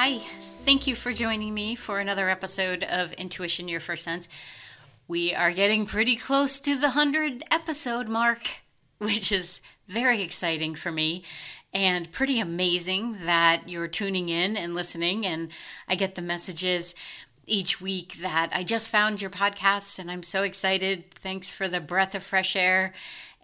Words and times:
Hi, 0.00 0.18
thank 0.18 0.86
you 0.86 0.94
for 0.94 1.12
joining 1.12 1.52
me 1.54 1.74
for 1.74 1.98
another 1.98 2.30
episode 2.30 2.84
of 2.84 3.12
Intuition 3.14 3.66
Your 3.66 3.80
First 3.80 4.04
Sense. 4.04 4.28
We 5.08 5.34
are 5.34 5.50
getting 5.50 5.86
pretty 5.86 6.14
close 6.14 6.60
to 6.60 6.76
the 6.76 6.90
100 6.90 7.42
episode 7.50 8.06
mark, 8.08 8.60
which 8.98 9.32
is 9.32 9.60
very 9.88 10.22
exciting 10.22 10.76
for 10.76 10.92
me 10.92 11.24
and 11.74 12.12
pretty 12.12 12.38
amazing 12.38 13.24
that 13.24 13.68
you're 13.68 13.88
tuning 13.88 14.28
in 14.28 14.56
and 14.56 14.72
listening. 14.72 15.26
And 15.26 15.48
I 15.88 15.96
get 15.96 16.14
the 16.14 16.22
messages 16.22 16.94
each 17.44 17.80
week 17.80 18.18
that 18.20 18.50
I 18.52 18.62
just 18.62 18.90
found 18.90 19.20
your 19.20 19.30
podcast 19.30 19.98
and 19.98 20.12
I'm 20.12 20.22
so 20.22 20.44
excited. 20.44 21.10
Thanks 21.10 21.50
for 21.50 21.66
the 21.66 21.80
breath 21.80 22.14
of 22.14 22.22
fresh 22.22 22.54
air 22.54 22.92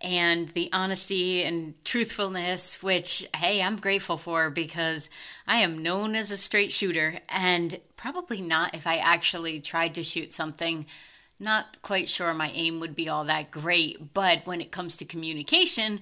and 0.05 0.51
the 0.51 0.69
honesty 0.71 1.43
and 1.43 1.75
truthfulness, 1.85 2.83
which, 2.83 3.27
hey, 3.35 3.63
I'm 3.63 3.77
grateful 3.77 4.19
for 4.19 4.51
because 4.51 5.09
I 5.49 5.57
am 5.57 5.83
known 5.83 6.15
as 6.15 6.31
a 6.31 6.37
straight 6.37 6.71
shooter 6.71 7.15
and 7.29 7.81
probably 7.97 8.43
not 8.43 8.75
if 8.75 8.87
I 8.87 8.99
actually 8.99 9.61
tried 9.61 9.95
to 9.95 10.03
shoot 10.03 10.31
something. 10.31 10.85
Not 11.41 11.81
quite 11.81 12.11
sure 12.11 12.35
my 12.35 12.51
aim 12.55 12.81
would 12.81 12.95
be 12.95 13.09
all 13.09 13.25
that 13.25 13.51
great, 13.51 14.13
but 14.13 14.47
when 14.47 14.61
it 14.61 14.71
comes 14.71 14.97
to 14.99 15.07
communication 15.07 16.01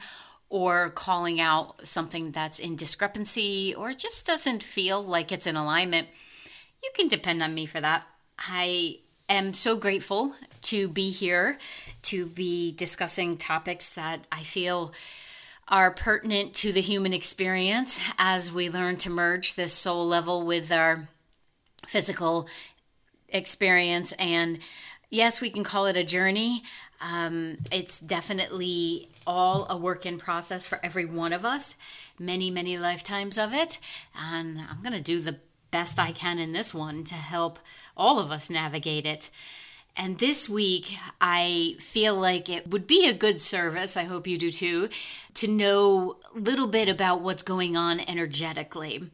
or 0.50 0.90
calling 0.90 1.40
out 1.40 1.86
something 1.86 2.32
that's 2.32 2.58
in 2.58 2.74
discrepancy 2.74 3.72
or 3.72 3.94
just 3.94 4.26
doesn't 4.26 4.64
feel 4.64 5.00
like 5.00 5.30
it's 5.30 5.46
in 5.46 5.56
alignment, 5.56 6.08
you 6.82 6.90
can 6.94 7.06
depend 7.06 7.40
on 7.40 7.54
me 7.54 7.66
for 7.66 7.80
that. 7.80 8.04
I 8.36 8.98
am 9.28 9.52
so 9.52 9.76
grateful 9.76 10.34
to 10.62 10.88
be 10.88 11.10
here 11.10 11.58
to 12.12 12.26
be 12.26 12.72
discussing 12.72 13.38
topics 13.38 13.88
that 13.88 14.26
I 14.30 14.40
feel 14.40 14.92
are 15.66 15.90
pertinent 15.90 16.52
to 16.56 16.70
the 16.70 16.82
human 16.82 17.14
experience 17.14 18.06
as 18.18 18.52
we 18.52 18.68
learn 18.68 18.98
to 18.98 19.08
merge 19.08 19.54
this 19.54 19.72
soul 19.72 20.06
level 20.06 20.44
with 20.44 20.70
our 20.70 21.08
physical 21.86 22.50
experience. 23.30 24.12
And 24.18 24.58
yes, 25.08 25.40
we 25.40 25.48
can 25.48 25.64
call 25.64 25.86
it 25.86 25.96
a 25.96 26.04
journey. 26.04 26.64
Um, 27.00 27.56
it's 27.72 27.98
definitely 27.98 29.08
all 29.26 29.66
a 29.70 29.78
work 29.78 30.04
in 30.04 30.18
process 30.18 30.66
for 30.66 30.78
every 30.82 31.06
one 31.06 31.32
of 31.32 31.46
us, 31.46 31.76
many, 32.20 32.50
many 32.50 32.76
lifetimes 32.76 33.38
of 33.38 33.54
it. 33.54 33.78
And 34.14 34.60
I'm 34.70 34.82
going 34.82 34.92
to 34.92 35.02
do 35.02 35.18
the 35.18 35.38
best 35.70 35.98
I 35.98 36.12
can 36.12 36.38
in 36.38 36.52
this 36.52 36.74
one 36.74 37.04
to 37.04 37.14
help 37.14 37.58
all 37.96 38.20
of 38.20 38.30
us 38.30 38.50
navigate 38.50 39.06
it. 39.06 39.30
And 39.96 40.18
this 40.18 40.48
week, 40.48 40.96
I 41.20 41.76
feel 41.78 42.14
like 42.14 42.48
it 42.48 42.68
would 42.68 42.86
be 42.86 43.06
a 43.06 43.12
good 43.12 43.40
service, 43.40 43.96
I 43.96 44.04
hope 44.04 44.26
you 44.26 44.38
do 44.38 44.50
too, 44.50 44.88
to 45.34 45.46
know 45.46 46.16
a 46.34 46.38
little 46.38 46.66
bit 46.66 46.88
about 46.88 47.20
what's 47.20 47.42
going 47.42 47.76
on 47.76 48.00
energetically. 48.00 49.10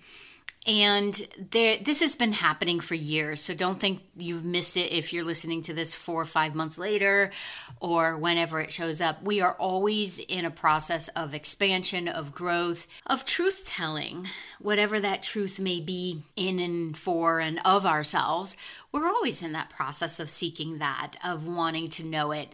And 0.68 1.14
there, 1.50 1.78
this 1.78 2.02
has 2.02 2.14
been 2.14 2.32
happening 2.32 2.80
for 2.80 2.94
years. 2.94 3.40
So 3.40 3.54
don't 3.54 3.80
think 3.80 4.02
you've 4.18 4.44
missed 4.44 4.76
it 4.76 4.92
if 4.92 5.14
you're 5.14 5.24
listening 5.24 5.62
to 5.62 5.72
this 5.72 5.94
four 5.94 6.20
or 6.20 6.26
five 6.26 6.54
months 6.54 6.76
later 6.76 7.30
or 7.80 8.18
whenever 8.18 8.60
it 8.60 8.70
shows 8.70 9.00
up. 9.00 9.22
We 9.22 9.40
are 9.40 9.54
always 9.54 10.18
in 10.18 10.44
a 10.44 10.50
process 10.50 11.08
of 11.08 11.34
expansion, 11.34 12.06
of 12.06 12.34
growth, 12.34 12.86
of 13.06 13.24
truth 13.24 13.64
telling, 13.64 14.26
whatever 14.60 15.00
that 15.00 15.22
truth 15.22 15.58
may 15.58 15.80
be 15.80 16.24
in 16.36 16.60
and 16.60 16.94
for 16.94 17.40
and 17.40 17.60
of 17.64 17.86
ourselves. 17.86 18.54
We're 18.92 19.08
always 19.08 19.42
in 19.42 19.52
that 19.52 19.70
process 19.70 20.20
of 20.20 20.28
seeking 20.28 20.76
that, 20.78 21.14
of 21.24 21.48
wanting 21.48 21.88
to 21.90 22.04
know 22.04 22.30
it 22.32 22.52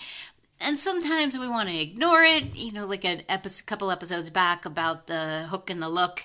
and 0.61 0.79
sometimes 0.79 1.37
we 1.37 1.48
want 1.48 1.69
to 1.69 1.77
ignore 1.77 2.23
it 2.23 2.55
you 2.55 2.73
know 2.73 2.87
like 2.87 3.05
a 3.05 3.20
couple 3.67 3.91
episodes 3.91 4.31
back 4.31 4.65
about 4.65 5.09
the 5.09 5.47
hook 5.51 5.69
and 5.69 5.83
the 5.83 5.89
look 5.89 6.25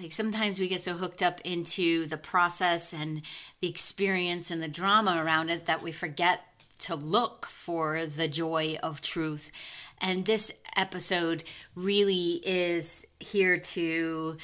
like 0.00 0.12
sometimes 0.12 0.58
we 0.58 0.68
get 0.68 0.80
so 0.80 0.94
hooked 0.94 1.22
up 1.22 1.40
into 1.42 2.06
the 2.06 2.16
process 2.16 2.92
and 2.92 3.22
the 3.60 3.68
experience 3.68 4.50
and 4.50 4.62
the 4.62 4.68
drama 4.68 5.22
around 5.24 5.50
it 5.50 5.66
that 5.66 5.82
we 5.82 5.92
forget 5.92 6.42
to 6.80 6.94
look 6.94 7.46
for 7.46 8.04
the 8.04 8.28
joy 8.28 8.76
of 8.82 9.00
truth. 9.00 9.50
And 10.00 10.26
this 10.26 10.52
episode 10.76 11.44
really 11.74 12.42
is 12.44 13.06
here 13.20 13.58
to 13.58 14.36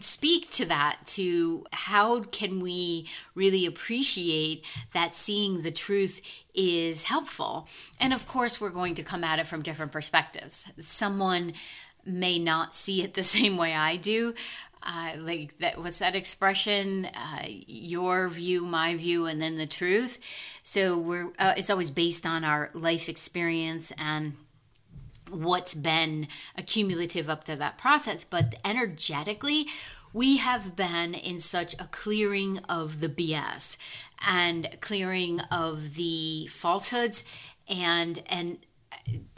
speak 0.00 0.50
to 0.50 0.64
that 0.64 0.98
to 1.04 1.64
how 1.72 2.20
can 2.20 2.60
we 2.60 3.06
really 3.34 3.66
appreciate 3.66 4.64
that 4.92 5.14
seeing 5.14 5.62
the 5.62 5.70
truth 5.70 6.44
is 6.54 7.04
helpful 7.04 7.68
and 8.00 8.12
of 8.12 8.26
course 8.26 8.60
we're 8.60 8.70
going 8.70 8.96
to 8.96 9.04
come 9.04 9.22
at 9.22 9.38
it 9.38 9.46
from 9.46 9.62
different 9.62 9.92
perspectives 9.92 10.72
someone 10.80 11.52
may 12.04 12.36
not 12.36 12.74
see 12.74 13.02
it 13.02 13.14
the 13.14 13.22
same 13.36 13.56
way 13.56 13.74
i 13.74 13.94
do 13.94 14.34
uh, 14.86 15.12
like 15.18 15.58
that 15.58 15.78
what's 15.78 15.98
that 15.98 16.14
expression? 16.14 17.06
Uh, 17.06 17.42
your 17.46 18.28
view 18.28 18.64
my 18.64 18.94
view 18.94 19.26
and 19.26 19.42
then 19.42 19.56
the 19.56 19.66
truth. 19.66 20.18
So 20.62 20.96
we're 20.96 21.32
uh, 21.38 21.54
it's 21.56 21.70
always 21.70 21.90
based 21.90 22.24
on 22.24 22.44
our 22.44 22.70
life 22.72 23.08
experience 23.08 23.92
and 23.98 24.34
what's 25.30 25.74
been 25.74 26.28
accumulative 26.56 27.28
up 27.28 27.44
to 27.44 27.56
that 27.56 27.78
process. 27.78 28.22
But 28.24 28.54
energetically 28.64 29.66
we 30.12 30.38
have 30.38 30.76
been 30.76 31.14
in 31.14 31.38
such 31.38 31.74
a 31.74 31.88
clearing 31.90 32.58
of 32.68 33.00
the 33.00 33.08
bs 33.08 33.76
and 34.26 34.68
clearing 34.80 35.40
of 35.52 35.96
the 35.96 36.46
falsehoods 36.46 37.24
and 37.68 38.22
and 38.30 38.58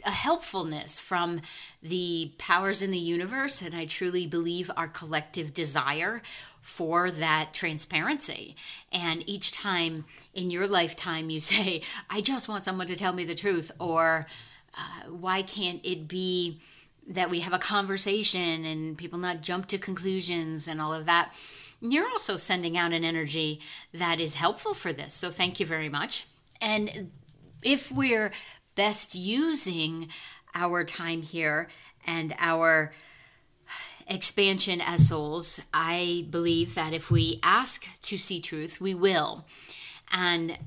a 0.05 0.11
helpfulness 0.11 0.99
from 0.99 1.41
the 1.81 2.31
powers 2.37 2.81
in 2.81 2.91
the 2.91 2.97
universe, 2.97 3.61
and 3.61 3.75
I 3.75 3.85
truly 3.85 4.25
believe 4.25 4.71
our 4.75 4.87
collective 4.87 5.53
desire 5.53 6.21
for 6.61 7.11
that 7.11 7.53
transparency. 7.53 8.55
And 8.91 9.27
each 9.27 9.51
time 9.51 10.05
in 10.33 10.51
your 10.51 10.67
lifetime 10.67 11.29
you 11.29 11.39
say, 11.53 11.81
I 12.09 12.21
just 12.21 12.47
want 12.47 12.63
someone 12.63 12.87
to 12.87 12.95
tell 12.95 13.13
me 13.13 13.23
the 13.23 13.35
truth, 13.35 13.71
or 13.79 14.25
uh, 14.77 15.09
why 15.09 15.41
can't 15.41 15.81
it 15.83 16.07
be 16.07 16.61
that 17.07 17.29
we 17.29 17.39
have 17.39 17.53
a 17.53 17.59
conversation 17.59 18.65
and 18.65 18.97
people 18.97 19.17
not 19.17 19.41
jump 19.41 19.65
to 19.67 19.77
conclusions 19.77 20.67
and 20.67 20.81
all 20.81 20.93
of 20.93 21.05
that? 21.05 21.33
You're 21.81 22.09
also 22.09 22.35
sending 22.35 22.77
out 22.77 22.93
an 22.93 23.05
energy 23.05 23.61
that 23.93 24.19
is 24.19 24.35
helpful 24.35 24.73
for 24.73 24.91
this. 24.91 25.13
So 25.13 25.29
thank 25.29 25.59
you 25.59 25.65
very 25.65 25.89
much. 25.89 26.27
And 26.61 27.11
if 27.61 27.91
we're 27.91 28.31
best 28.79 29.13
using 29.13 30.07
our 30.55 30.85
time 30.85 31.21
here 31.21 31.67
and 32.07 32.33
our 32.39 32.93
expansion 34.07 34.79
as 34.79 35.09
souls, 35.09 35.61
I 35.73 36.25
believe 36.29 36.75
that 36.75 36.93
if 36.93 37.11
we 37.11 37.41
ask 37.43 38.01
to 38.03 38.17
see 38.17 38.39
truth, 38.39 38.79
we 38.79 38.93
will. 38.93 39.45
And 40.13 40.57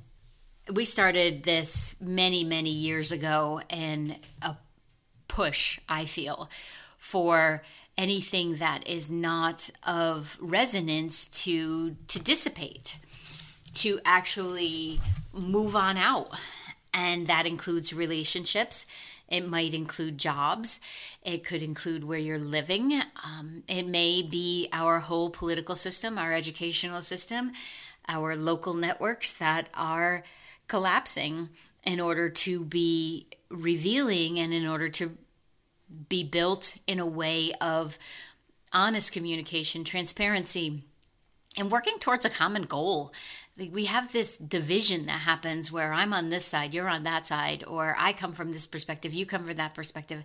we 0.70 0.84
started 0.84 1.44
this 1.44 2.02
many, 2.02 2.44
many 2.44 2.68
years 2.68 3.12
ago 3.12 3.62
in 3.70 4.16
a 4.42 4.56
push, 5.26 5.80
I 5.88 6.04
feel, 6.04 6.50
for 6.98 7.62
anything 7.96 8.56
that 8.56 8.86
is 8.86 9.10
not 9.10 9.70
of 9.86 10.36
resonance 10.38 11.28
to 11.44 11.96
to 12.08 12.22
dissipate 12.22 12.98
to 13.72 14.00
actually 14.04 14.98
move 15.32 15.74
on 15.74 15.96
out 15.96 16.28
and 16.94 17.26
that 17.26 17.46
includes 17.46 17.92
relationships. 17.92 18.86
It 19.28 19.48
might 19.48 19.72
include 19.72 20.18
jobs. 20.18 20.80
It 21.22 21.44
could 21.44 21.62
include 21.62 22.04
where 22.04 22.18
you're 22.18 22.38
living. 22.38 23.00
Um, 23.24 23.62
it 23.66 23.86
may 23.86 24.22
be 24.22 24.68
our 24.72 24.98
whole 24.98 25.30
political 25.30 25.74
system, 25.74 26.18
our 26.18 26.32
educational 26.32 27.00
system, 27.00 27.52
our 28.08 28.36
local 28.36 28.74
networks 28.74 29.32
that 29.32 29.68
are 29.74 30.22
collapsing 30.68 31.48
in 31.84 31.98
order 31.98 32.28
to 32.28 32.64
be 32.64 33.26
revealing 33.48 34.38
and 34.38 34.52
in 34.52 34.66
order 34.66 34.88
to 34.88 35.16
be 36.08 36.24
built 36.24 36.78
in 36.86 36.98
a 36.98 37.06
way 37.06 37.52
of 37.60 37.98
honest 38.72 39.12
communication, 39.12 39.84
transparency, 39.84 40.82
and 41.56 41.70
working 41.70 41.98
towards 41.98 42.24
a 42.24 42.30
common 42.30 42.62
goal 42.62 43.12
we 43.58 43.84
have 43.84 44.12
this 44.12 44.38
division 44.38 45.06
that 45.06 45.20
happens 45.20 45.70
where 45.70 45.92
I'm 45.92 46.14
on 46.14 46.30
this 46.30 46.44
side, 46.44 46.72
you're 46.72 46.88
on 46.88 47.02
that 47.02 47.26
side, 47.26 47.62
or 47.66 47.94
I 47.98 48.12
come 48.12 48.32
from 48.32 48.52
this 48.52 48.66
perspective, 48.66 49.12
you 49.12 49.26
come 49.26 49.44
from 49.44 49.56
that 49.56 49.74
perspective. 49.74 50.24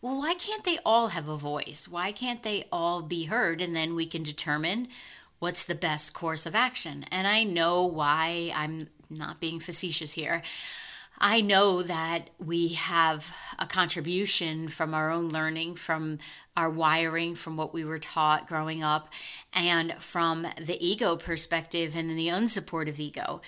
Well, 0.00 0.18
why 0.18 0.34
can't 0.34 0.64
they 0.64 0.78
all 0.86 1.08
have 1.08 1.28
a 1.28 1.36
voice? 1.36 1.88
Why 1.90 2.12
can't 2.12 2.44
they 2.44 2.66
all 2.70 3.02
be 3.02 3.24
heard? 3.24 3.60
And 3.60 3.74
then 3.74 3.96
we 3.96 4.06
can 4.06 4.22
determine 4.22 4.88
what's 5.40 5.64
the 5.64 5.74
best 5.74 6.14
course 6.14 6.46
of 6.46 6.54
action. 6.54 7.04
And 7.10 7.26
I 7.26 7.42
know 7.42 7.84
why 7.84 8.52
I'm 8.54 8.88
not 9.10 9.40
being 9.40 9.58
facetious 9.58 10.12
here. 10.12 10.42
I 11.20 11.40
know 11.40 11.82
that 11.82 12.30
we 12.38 12.74
have 12.74 13.34
a 13.58 13.66
contribution 13.66 14.68
from 14.68 14.94
our 14.94 15.10
own 15.10 15.28
learning, 15.28 15.74
from 15.74 16.18
our 16.58 16.68
wiring, 16.68 17.36
from 17.36 17.56
what 17.56 17.72
we 17.72 17.84
were 17.84 18.00
taught 18.00 18.48
growing 18.48 18.82
up, 18.82 19.08
and 19.52 19.92
from 19.94 20.42
the 20.60 20.76
ego 20.84 21.14
perspective 21.14 21.94
and 21.94 22.10
the 22.18 22.26
unsupportive 22.26 22.98
ego. 22.98 23.40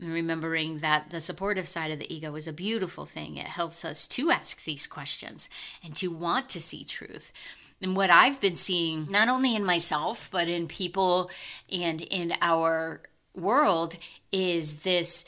Remembering 0.00 0.78
that 0.78 1.10
the 1.10 1.20
supportive 1.20 1.68
side 1.68 1.92
of 1.92 2.00
the 2.00 2.12
ego 2.12 2.34
is 2.34 2.48
a 2.48 2.52
beautiful 2.52 3.06
thing. 3.06 3.36
It 3.36 3.46
helps 3.46 3.84
us 3.84 4.08
to 4.08 4.32
ask 4.32 4.64
these 4.64 4.88
questions 4.88 5.48
and 5.84 5.94
to 5.96 6.08
want 6.08 6.48
to 6.50 6.60
see 6.60 6.84
truth. 6.84 7.32
And 7.80 7.94
what 7.94 8.10
I've 8.10 8.40
been 8.40 8.56
seeing, 8.56 9.06
not 9.10 9.28
only 9.28 9.54
in 9.54 9.64
myself, 9.64 10.28
but 10.32 10.48
in 10.48 10.66
people 10.66 11.30
and 11.72 12.00
in 12.00 12.34
our 12.42 13.00
world, 13.32 13.96
is 14.32 14.80
this 14.80 15.24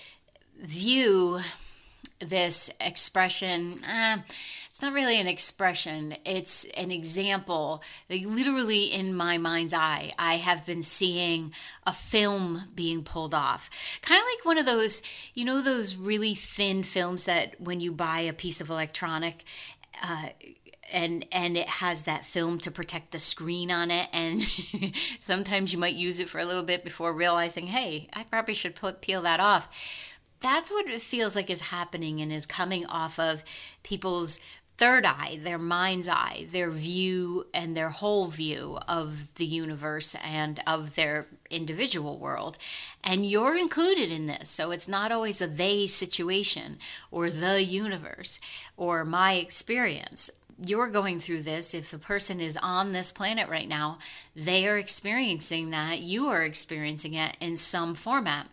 view, 0.60 1.38
this 2.18 2.70
expression. 2.80 3.84
Uh, 3.84 4.18
it's 4.78 4.82
not 4.84 4.92
really 4.92 5.18
an 5.18 5.26
expression, 5.26 6.14
it's 6.24 6.64
an 6.76 6.92
example. 6.92 7.82
Like 8.08 8.24
literally 8.24 8.84
in 8.84 9.12
my 9.12 9.36
mind's 9.36 9.74
eye, 9.74 10.12
I 10.16 10.34
have 10.34 10.64
been 10.64 10.82
seeing 10.82 11.52
a 11.84 11.92
film 11.92 12.62
being 12.76 13.02
pulled 13.02 13.34
off. 13.34 13.98
Kind 14.02 14.20
of 14.20 14.24
like 14.24 14.46
one 14.46 14.56
of 14.56 14.66
those, 14.66 15.02
you 15.34 15.44
know, 15.44 15.60
those 15.60 15.96
really 15.96 16.36
thin 16.36 16.84
films 16.84 17.24
that 17.24 17.60
when 17.60 17.80
you 17.80 17.90
buy 17.90 18.20
a 18.20 18.32
piece 18.32 18.60
of 18.60 18.70
electronic, 18.70 19.42
uh, 20.00 20.28
and 20.92 21.26
and 21.32 21.56
it 21.56 21.68
has 21.68 22.04
that 22.04 22.24
film 22.24 22.60
to 22.60 22.70
protect 22.70 23.10
the 23.10 23.18
screen 23.18 23.72
on 23.72 23.90
it 23.90 24.08
and 24.12 24.42
sometimes 25.20 25.72
you 25.72 25.78
might 25.78 25.96
use 25.96 26.20
it 26.20 26.28
for 26.28 26.38
a 26.38 26.46
little 26.46 26.62
bit 26.62 26.82
before 26.82 27.12
realizing 27.12 27.66
hey 27.66 28.08
i 28.14 28.22
probably 28.22 28.54
should 28.54 28.74
put, 28.74 29.02
peel 29.02 29.20
that 29.20 29.38
off 29.38 30.16
that's 30.40 30.70
what 30.70 30.86
it 30.86 31.02
feels 31.02 31.36
like 31.36 31.50
is 31.50 31.60
happening 31.60 32.22
and 32.22 32.32
is 32.32 32.46
coming 32.46 32.86
off 32.86 33.18
of 33.18 33.44
people's 33.82 34.40
third 34.78 35.04
eye, 35.04 35.40
their 35.42 35.58
mind's 35.58 36.08
eye, 36.08 36.46
their 36.52 36.70
view 36.70 37.44
and 37.52 37.76
their 37.76 37.90
whole 37.90 38.28
view 38.28 38.78
of 38.86 39.34
the 39.34 39.44
universe 39.44 40.14
and 40.24 40.60
of 40.68 40.94
their 40.94 41.26
individual 41.50 42.16
world. 42.16 42.56
And 43.02 43.28
you're 43.28 43.56
included 43.56 44.10
in 44.10 44.26
this. 44.26 44.50
So 44.50 44.70
it's 44.70 44.86
not 44.86 45.10
always 45.10 45.42
a 45.42 45.48
they 45.48 45.88
situation 45.88 46.78
or 47.10 47.28
the 47.28 47.62
universe 47.64 48.38
or 48.76 49.04
my 49.04 49.34
experience. 49.34 50.30
You're 50.64 50.88
going 50.88 51.18
through 51.18 51.42
this. 51.42 51.74
If 51.74 51.90
the 51.90 51.98
person 51.98 52.40
is 52.40 52.56
on 52.56 52.92
this 52.92 53.10
planet 53.10 53.48
right 53.48 53.68
now, 53.68 53.98
they 54.36 54.68
are 54.68 54.78
experiencing 54.78 55.70
that. 55.70 56.00
You 56.00 56.26
are 56.28 56.42
experiencing 56.42 57.14
it 57.14 57.36
in 57.40 57.56
some 57.56 57.96
format. 57.96 58.46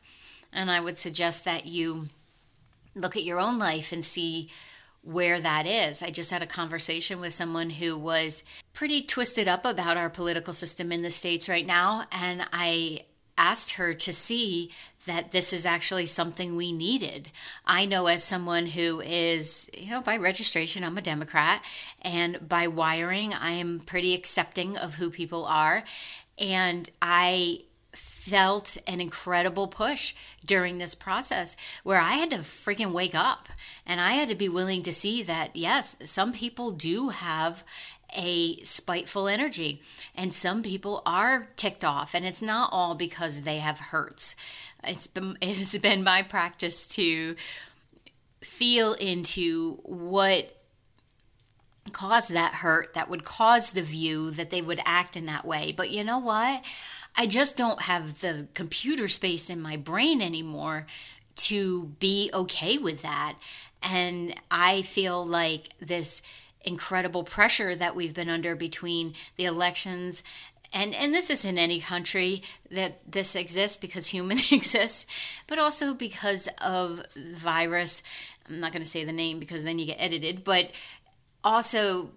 And 0.52 0.72
I 0.72 0.80
would 0.80 0.98
suggest 0.98 1.46
that 1.46 1.68
you 1.68 2.08
look 2.96 3.16
at 3.16 3.24
your 3.24 3.40
own 3.40 3.60
life 3.60 3.92
and 3.92 4.04
see 4.04 4.50
where 5.06 5.40
that 5.40 5.68
is. 5.68 6.02
I 6.02 6.10
just 6.10 6.32
had 6.32 6.42
a 6.42 6.48
conversation 6.48 7.20
with 7.20 7.32
someone 7.32 7.70
who 7.70 7.98
was 7.98 8.44
pretty 8.74 9.02
twisted 9.02 9.48
up 9.48 9.64
about 9.64 9.98
our 9.98 10.10
political 10.10 10.54
system 10.54 10.92
in 10.92 11.04
the 11.04 11.12
States 11.12 11.48
right 11.48 11.66
now. 11.66 12.06
And 12.12 12.46
I 12.52 13.02
asked 13.38 13.74
her 13.74 13.94
to 13.94 14.14
see 14.14 14.72
that 15.06 15.32
this 15.32 15.54
is 15.54 15.66
actually 15.66 16.08
something 16.08 16.56
we 16.56 16.72
needed. 16.72 17.30
I 17.66 17.86
know 17.86 18.08
as 18.08 18.24
someone 18.24 18.66
who 18.66 19.02
is, 19.02 19.70
you 19.78 19.92
know, 19.92 20.02
by 20.02 20.18
registration, 20.18 20.84
I'm 20.84 20.98
a 20.98 21.02
Democrat, 21.02 21.64
and 22.02 22.48
by 22.48 22.68
wiring, 22.68 23.34
I 23.34 23.52
am 23.52 23.82
pretty 23.82 24.16
accepting 24.16 24.76
of 24.76 24.96
who 24.96 25.12
people 25.12 25.46
are. 25.46 25.84
And 26.40 26.90
I 27.02 27.62
felt 28.26 28.78
an 28.88 29.00
incredible 29.00 29.68
push 29.68 30.16
during 30.44 30.78
this 30.78 30.96
process 30.96 31.56
where 31.84 32.00
I 32.00 32.14
had 32.14 32.32
to 32.32 32.38
freaking 32.38 32.92
wake 32.92 33.14
up 33.14 33.48
and 33.86 34.02
I 34.02 34.14
had 34.14 34.30
to 34.30 34.36
be 34.36 34.50
willing 34.50 34.82
to 34.84 34.94
see 34.94 35.22
that, 35.24 35.56
yes, 35.56 35.98
some 36.10 36.34
people 36.34 36.72
do 36.72 37.10
have 37.10 37.64
a 38.16 38.58
spiteful 38.58 39.28
energy 39.28 39.82
and 40.16 40.34
some 40.34 40.64
people 40.64 41.04
are 41.06 41.50
ticked 41.56 41.86
off 41.86 42.16
and 42.16 42.26
it's 42.26 42.42
not 42.42 42.70
all 42.72 42.96
because 42.96 43.44
they 43.44 43.58
have 43.58 43.80
hurts. 43.80 44.36
It's 44.84 45.08
been, 45.08 45.38
it's 45.42 45.78
been 45.78 46.04
my 46.04 46.24
practice 46.24 46.88
to 46.96 47.36
feel 48.42 48.94
into 48.94 49.74
what 49.84 50.52
caused 51.92 52.34
that 52.34 52.56
hurt 52.56 52.94
that 52.96 53.10
would 53.10 53.24
cause 53.24 53.72
the 53.72 53.82
view 53.82 54.32
that 54.32 54.50
they 54.50 54.62
would 54.62 54.82
act 54.86 55.16
in 55.16 55.28
that 55.28 55.46
way. 55.46 55.74
But 55.76 55.92
you 55.92 56.04
know 56.04 56.20
what? 56.20 56.64
I 57.18 57.28
just 57.28 57.58
don't 57.58 57.84
have 57.84 58.22
the 58.22 58.48
computer 58.54 59.08
space 59.08 59.50
in 59.50 59.62
my 59.62 59.78
brain 59.78 60.22
anymore 60.22 60.86
to 61.36 61.86
be 62.00 62.30
okay 62.34 62.78
with 62.78 63.02
that. 63.02 63.36
And 63.82 64.36
I 64.50 64.82
feel 64.82 65.26
like 65.26 65.70
this 65.80 66.22
incredible 66.64 67.24
pressure 67.24 67.76
that 67.76 67.96
we've 67.96 68.14
been 68.14 68.30
under 68.30 68.56
between 68.56 69.14
the 69.38 69.46
elections 69.46 70.24
and 70.74 70.96
and 70.96 71.14
this 71.14 71.30
is 71.30 71.46
in 71.46 71.60
any 71.60 71.80
country 71.80 72.42
that 72.72 73.00
this 73.10 73.36
exists 73.36 73.78
because 73.78 74.08
human 74.08 74.38
exists 74.52 75.06
but 75.48 75.60
also 75.60 75.94
because 75.94 76.50
of 76.64 77.06
virus 77.16 78.02
i'm 78.50 78.60
not 78.60 78.72
going 78.72 78.82
to 78.82 78.90
say 78.90 79.04
the 79.04 79.12
name 79.12 79.40
because 79.40 79.64
then 79.64 79.78
you 79.78 79.86
get 79.86 80.02
edited 80.02 80.44
but 80.44 80.72
also 81.44 82.10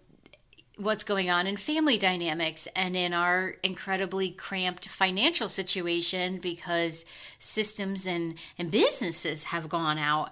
what's 0.79 1.03
going 1.03 1.29
on 1.29 1.47
in 1.47 1.57
family 1.57 1.99
dynamics 1.99 2.69
and 2.77 2.97
in 2.97 3.13
our 3.13 3.57
incredibly 3.65 4.31
cramped 4.31 4.89
financial 4.89 5.49
situation 5.49 6.39
because 6.39 7.05
systems 7.39 8.07
and, 8.07 8.37
and 8.57 8.71
businesses 8.71 9.47
have 9.47 9.69
gone 9.69 9.99
out. 9.99 10.31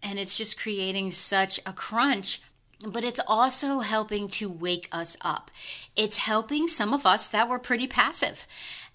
And 0.00 0.18
it's 0.18 0.38
just 0.38 0.60
creating 0.60 1.10
such 1.10 1.58
a 1.66 1.72
crunch. 1.72 2.40
But 2.88 3.04
it's 3.04 3.20
also 3.28 3.80
helping 3.80 4.28
to 4.28 4.48
wake 4.50 4.88
us 4.90 5.16
up. 5.24 5.50
It's 5.94 6.16
helping 6.18 6.66
some 6.66 6.92
of 6.92 7.06
us 7.06 7.28
that 7.28 7.48
were 7.48 7.60
pretty 7.60 7.86
passive 7.86 8.46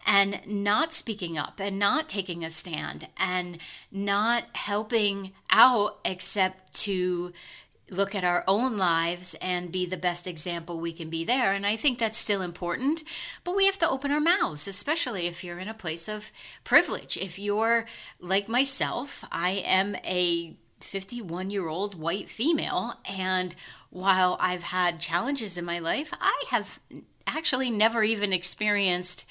and 0.05 0.39
not 0.45 0.93
speaking 0.93 1.37
up 1.37 1.59
and 1.59 1.77
not 1.77 2.07
taking 2.07 2.43
a 2.43 2.49
stand 2.49 3.07
and 3.19 3.59
not 3.91 4.45
helping 4.53 5.33
out 5.51 5.99
except 6.05 6.73
to 6.73 7.33
look 7.89 8.13
at 8.13 8.23
our 8.23 8.43
own 8.47 8.77
lives 8.77 9.35
and 9.41 9.71
be 9.71 9.85
the 9.85 9.97
best 9.97 10.27
example 10.27 10.79
we 10.79 10.91
can 10.91 11.09
be 11.09 11.23
there. 11.23 11.53
And 11.53 11.65
I 11.65 11.75
think 11.75 11.99
that's 11.99 12.17
still 12.17 12.41
important, 12.41 13.03
but 13.43 13.55
we 13.55 13.65
have 13.65 13.77
to 13.79 13.89
open 13.89 14.11
our 14.11 14.19
mouths, 14.19 14.67
especially 14.67 15.27
if 15.27 15.43
you're 15.43 15.59
in 15.59 15.69
a 15.69 15.73
place 15.73 16.07
of 16.09 16.31
privilege. 16.63 17.17
If 17.17 17.39
you're 17.39 17.85
like 18.19 18.49
myself, 18.49 19.23
I 19.31 19.63
am 19.65 19.95
a 20.03 20.55
51 20.81 21.49
year 21.49 21.67
old 21.67 21.99
white 21.99 22.29
female, 22.29 22.95
and 23.17 23.55
while 23.89 24.37
I've 24.39 24.63
had 24.63 24.99
challenges 24.99 25.57
in 25.57 25.65
my 25.65 25.79
life, 25.79 26.13
I 26.19 26.43
have 26.49 26.79
actually 27.25 27.69
never 27.69 28.03
even 28.03 28.31
experienced 28.33 29.27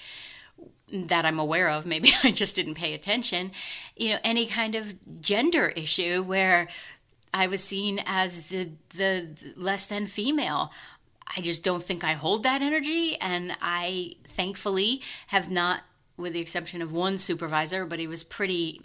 that 0.93 1.25
I'm 1.25 1.39
aware 1.39 1.69
of, 1.69 1.85
maybe 1.87 2.11
I 2.25 2.31
just 2.31 2.55
didn't 2.57 2.75
pay 2.75 2.95
attention, 2.95 3.53
you 3.97 4.11
know, 4.11 4.19
any 4.25 4.47
kind 4.47 4.75
of 4.75 5.21
gender 5.21 5.69
issue 5.69 6.23
where 6.23 6.69
I 7.33 7.47
was 7.47 7.63
seen 7.63 8.01
as 8.07 8.49
the 8.49 8.71
the 8.91 9.29
less 9.57 9.87
than 9.87 10.07
female. 10.07 10.73
I 11.37 11.41
just 11.41 11.65
don't 11.65 11.83
think 11.83 12.05
I 12.05 12.13
hold 12.13 12.45
that 12.45 12.63
energy, 12.63 13.17
and 13.21 13.57
I 13.61 14.15
thankfully 14.25 15.03
have 15.29 15.51
not, 15.51 15.83
with 16.17 16.35
the 16.35 16.41
exception 16.41 16.83
of 16.83 16.93
one 16.93 17.19
supervisor, 17.19 17.85
but 17.85 17.99
he 17.99 18.07
was 18.07 18.23
pretty 18.23 18.81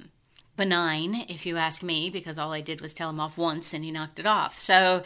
benign, 0.58 1.26
if 1.30 1.46
you 1.46 1.58
ask 1.58 1.84
me, 1.84 2.10
because 2.10 2.38
all 2.38 2.52
I 2.52 2.62
did 2.62 2.82
was 2.82 2.94
tell 2.94 3.10
him 3.10 3.20
off 3.20 3.38
once 3.38 3.74
and 3.74 3.84
he 3.84 3.92
knocked 3.92 4.20
it 4.20 4.26
off. 4.26 4.58
So, 4.58 5.04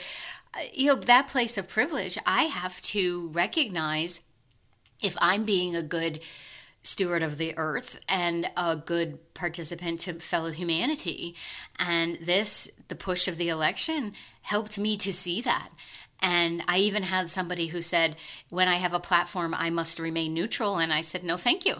uh, 0.54 0.60
you 0.74 0.88
know, 0.88 0.96
that 0.96 1.28
place 1.28 1.58
of 1.58 1.70
privilege, 1.70 2.18
I 2.26 2.44
have 2.44 2.82
to 2.84 3.30
recognize 3.30 4.28
if 5.04 5.16
I'm 5.22 5.44
being 5.44 5.76
a 5.76 5.84
good 5.84 6.20
steward 6.86 7.24
of 7.24 7.38
the 7.38 7.58
earth 7.58 8.00
and 8.08 8.48
a 8.56 8.76
good 8.76 9.34
participant 9.34 10.00
to 10.02 10.14
fellow 10.14 10.52
humanity. 10.52 11.36
And 11.80 12.18
this, 12.22 12.72
the 12.88 12.96
push 12.96 13.28
of 13.28 13.38
the 13.38 13.50
election, 13.50 14.14
helped 14.44 14.78
me 14.78 14.96
to 14.98 15.12
see 15.12 15.42
that. 15.42 15.70
And 16.22 16.62
I 16.68 16.78
even 16.78 17.04
had 17.04 17.30
somebody 17.30 17.68
who 17.68 17.82
said, 17.82 18.16
when 18.50 18.68
I 18.68 18.76
have 18.76 18.94
a 18.94 19.00
platform, 19.00 19.56
I 19.58 19.70
must 19.70 20.00
remain 20.00 20.34
neutral. 20.34 20.78
And 20.78 20.94
I 20.94 21.02
said, 21.02 21.24
no, 21.24 21.38
thank 21.38 21.66
you. 21.66 21.76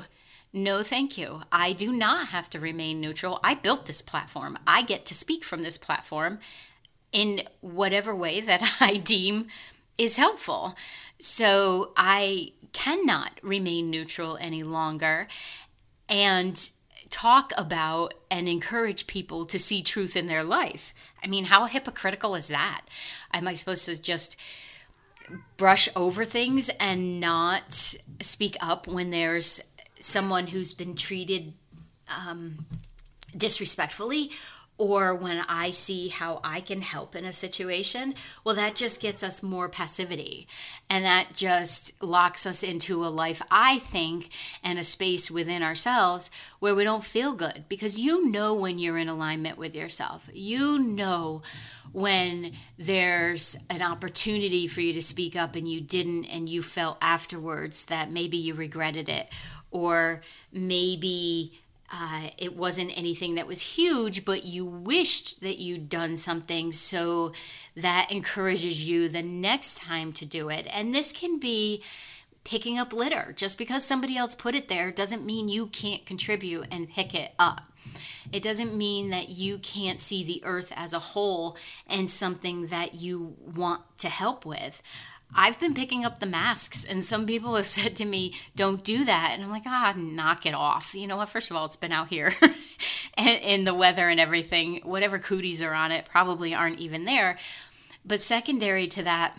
No, 0.52 0.84
thank 0.84 1.18
you. 1.18 1.44
I 1.52 1.74
do 1.74 1.96
not 1.96 2.30
have 2.30 2.50
to 2.52 2.60
remain 2.60 3.00
neutral. 3.00 3.40
I 3.44 3.56
built 3.56 3.86
this 3.86 4.02
platform. 4.02 4.58
I 4.66 4.82
get 4.82 5.06
to 5.08 5.14
speak 5.14 5.44
from 5.44 5.64
this 5.64 5.78
platform 5.78 6.40
in 7.12 7.42
whatever 7.62 8.16
way 8.16 8.42
that 8.42 8.78
I 8.82 8.98
deem 8.98 9.48
is 9.98 10.18
helpful. 10.18 10.76
So 11.20 11.94
I 11.96 12.54
cannot 12.76 13.40
remain 13.42 13.90
neutral 13.90 14.38
any 14.42 14.62
longer 14.62 15.28
and 16.10 16.70
talk 17.10 17.54
about 17.58 18.14
and 18.30 18.50
encourage 18.50 19.08
people 19.08 19.46
to 19.46 19.58
see 19.58 19.82
truth 19.82 20.18
in 20.18 20.28
their 20.28 20.44
life. 20.44 20.94
I 21.24 21.28
mean, 21.28 21.46
how 21.46 21.66
hypocritical 21.66 22.36
is 22.36 22.50
that? 22.50 22.82
Am 23.34 23.48
I 23.48 23.54
supposed 23.54 23.86
to 23.86 24.00
just 24.00 24.38
brush 25.56 25.88
over 25.96 26.26
things 26.26 26.70
and 26.80 27.20
not 27.22 27.74
speak 28.22 28.58
up 28.60 28.88
when 28.88 29.10
there's 29.10 29.62
someone 30.02 30.48
who's 30.48 30.74
been 30.74 30.96
treated 30.96 31.54
um, 32.28 32.66
disrespectfully 33.36 34.32
or 34.78 35.16
when 35.16 35.44
I 35.48 35.72
see 35.72 36.10
how 36.10 36.42
I 36.44 36.60
can 36.60 36.82
help 36.82 37.16
in 37.16 37.24
a 37.24 37.32
situation, 37.32 38.14
well, 38.44 38.56
that 38.56 38.76
just 38.76 39.02
gets 39.02 39.24
us 39.24 39.42
more 39.42 39.70
passivity. 39.70 40.48
And 40.90 41.06
that 41.06 41.34
just 41.34 42.02
locks 42.04 42.46
us 42.46 42.62
into 42.62 43.06
a 43.06 43.08
life, 43.08 43.42
I 43.50 43.80
think, 43.80 44.30
and 44.64 44.78
a 44.78 44.84
space 44.84 45.32
within 45.32 45.64
ourselves 45.64 46.30
where 46.60 46.76
we 46.76 46.84
don't 46.84 47.04
feel 47.04 47.34
good 47.34 47.66
because 47.70 48.00
you 48.00 48.30
know 48.30 48.54
when 48.54 48.78
you're 48.78 48.98
in 48.98 49.10
alignment 49.10 49.58
with 49.58 49.76
yourself. 49.76 50.30
You 50.34 50.78
know 50.78 51.42
when 51.94 52.52
there's 52.78 53.58
an 53.70 53.82
opportunity 53.82 54.68
for 54.68 54.82
you 54.82 54.92
to 54.92 55.02
speak 55.02 55.34
up 55.34 55.56
and 55.56 55.66
you 55.72 55.80
didn't 55.80 56.26
and 56.26 56.50
you 56.50 56.62
felt 56.62 56.98
afterwards 57.02 57.86
that 57.86 58.12
maybe 58.12 58.36
you 58.36 58.54
regretted 58.54 59.08
it 59.08 59.30
or 59.72 60.22
maybe 60.52 61.54
uh, 61.94 62.30
it 62.38 62.56
wasn't 62.56 62.98
anything 62.98 63.36
that 63.36 63.48
was 63.48 63.62
huge, 63.62 64.26
but 64.26 64.46
you 64.46 64.66
wished 64.66 65.42
that 65.42 65.60
you'd 65.60 65.90
done 65.90 66.18
something 66.18 66.72
so 66.72 67.32
that 67.76 68.12
encourages 68.12 68.90
you 68.90 69.08
the 69.08 69.22
next 69.22 69.82
time 69.82 70.12
to 70.14 70.26
do 70.26 70.50
it. 70.50 70.68
And 70.74 70.94
this 70.94 71.12
can 71.12 71.40
be 71.40 71.84
picking 72.44 72.78
up 72.78 72.94
litter. 72.94 73.34
Just 73.36 73.58
because 73.58 73.84
somebody 73.84 74.18
else 74.18 74.34
put 74.34 74.56
it 74.56 74.68
there 74.68 74.92
doesn't 74.92 75.26
mean 75.26 75.48
you 75.48 75.68
can't 75.68 76.06
contribute 76.06 76.68
and 76.72 76.90
pick 76.90 77.14
it 77.14 77.34
up. 77.38 77.66
It 78.32 78.42
doesn't 78.42 78.76
mean 78.76 79.10
that 79.12 79.30
you 79.30 79.58
can't 79.60 80.00
see 80.00 80.24
the 80.24 80.42
earth 80.44 80.74
as 80.76 80.94
a 80.94 81.00
whole 81.00 81.58
and 81.88 82.10
something 82.10 82.68
that 82.68 82.96
you 82.96 83.36
want 83.56 83.82
to 84.00 84.10
help 84.10 84.46
with. 84.46 84.82
I've 85.36 85.60
been 85.60 85.74
picking 85.74 86.06
up 86.06 86.20
the 86.20 86.26
masks, 86.26 86.86
and 86.86 87.04
some 87.04 87.26
people 87.26 87.56
have 87.56 87.66
said 87.78 87.96
to 87.98 88.06
me, 88.06 88.34
Don't 88.56 88.84
do 88.84 89.04
that. 89.06 89.32
And 89.34 89.44
I'm 89.44 89.52
like, 89.52 89.64
Ah, 89.66 89.94
knock 89.96 90.46
it 90.46 90.54
off. 90.54 90.96
You 90.96 91.08
know 91.08 91.18
what? 91.18 91.30
First 91.30 91.52
of 91.52 91.58
all, 91.58 91.66
it's 91.66 91.76
been 91.76 91.92
out 91.92 92.08
here 92.08 92.34
in 93.18 93.66
the 93.66 93.74
weather 93.74 94.10
and 94.10 94.20
everything. 94.20 94.82
Whatever 94.84 95.20
cooties 95.20 95.62
are 95.62 95.74
on 95.74 95.92
it 95.92 96.06
probably 96.06 96.54
aren't 96.54 96.80
even 96.80 97.06
there. 97.06 97.38
But 98.06 98.22
secondary 98.22 98.88
to 98.88 99.04
that, 99.04 99.38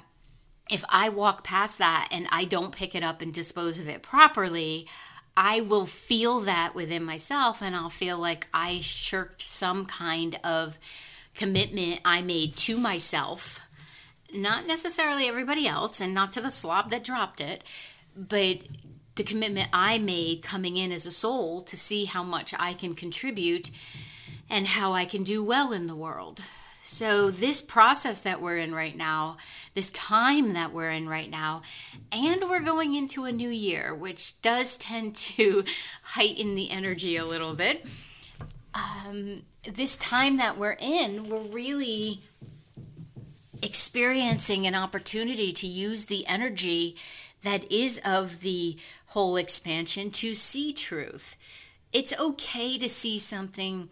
if 0.71 0.85
I 0.89 1.09
walk 1.09 1.45
past 1.45 1.79
that 1.79 2.09
and 2.11 2.27
I 2.31 2.45
don't 2.45 2.75
pick 2.75 2.95
it 2.95 3.05
up 3.05 3.23
and 3.23 3.33
dispose 3.33 3.79
of 3.79 3.89
it 3.89 4.03
properly, 4.03 4.89
I 5.37 5.61
will 5.61 5.87
feel 5.87 6.41
that 6.41 6.75
within 6.75 7.05
myself 7.05 7.63
and 7.63 7.77
I'll 7.77 7.91
feel 7.91 8.19
like 8.19 8.49
I 8.53 8.81
shirked 8.81 9.43
some 9.43 9.87
kind 9.87 10.39
of 10.43 10.79
commitment 11.35 12.01
I 12.05 12.23
made 12.23 12.57
to 12.57 12.79
myself, 12.79 13.61
not 14.35 14.67
necessarily 14.67 15.27
everybody 15.27 15.67
else 15.67 16.01
and 16.01 16.15
not 16.15 16.33
to 16.33 16.41
the 16.41 16.51
slob 16.51 16.91
that 16.91 17.05
dropped 17.05 17.41
it, 17.41 17.63
but 18.17 18.63
the 19.17 19.25
commitment 19.25 19.69
I 19.73 19.99
made 19.99 20.43
coming 20.43 20.77
in 20.77 20.93
as 20.93 21.07
a 21.07 21.11
soul 21.11 21.63
to 21.63 21.77
see 21.77 22.05
how 22.05 22.23
much 22.23 22.55
I 22.59 22.75
can 22.75 22.95
contribute 22.95 23.71
and 24.49 24.67
how 24.67 24.93
I 24.93 25.05
can 25.05 25.23
do 25.23 25.43
well 25.43 25.73
in 25.73 25.87
the 25.87 25.97
world. 25.97 26.41
So, 26.83 27.33
this 27.33 27.61
process 27.61 28.21
that 28.21 28.41
we're 28.41 28.59
in 28.59 28.73
right 28.73 28.95
now, 28.95 29.39
this 29.75 29.91
time 29.91 30.53
that 30.53 30.73
we're 30.73 30.91
in 30.91 31.09
right 31.09 31.29
now, 31.29 31.63
and 32.13 32.43
we're 32.49 32.61
going 32.61 32.95
into 32.95 33.25
a 33.25 33.33
new 33.33 33.49
year, 33.49 33.93
which 33.93 34.41
does 34.41 34.77
tend 34.77 35.17
to 35.37 35.65
heighten 36.03 36.55
the 36.55 36.71
energy 36.71 37.17
a 37.17 37.25
little 37.25 37.55
bit. 37.55 37.85
Um, 38.73 39.43
this 39.65 39.97
time 39.97 40.37
that 40.37 40.59
we're 40.59 40.77
in, 40.79 41.29
we're 41.29 41.41
really 41.41 42.21
experiencing 43.67 44.67
an 44.67 44.75
opportunity 44.75 45.53
to 45.53 45.67
use 45.67 46.07
the 46.07 46.27
energy 46.27 46.97
that 47.43 47.71
is 47.71 48.01
of 48.05 48.41
the 48.41 48.77
whole 49.09 49.37
expansion 49.37 50.11
to 50.11 50.35
see 50.35 50.73
truth. 50.73 51.37
It's 51.93 52.19
okay 52.19 52.79
to 52.79 52.89
see 52.89 53.19
something, 53.19 53.89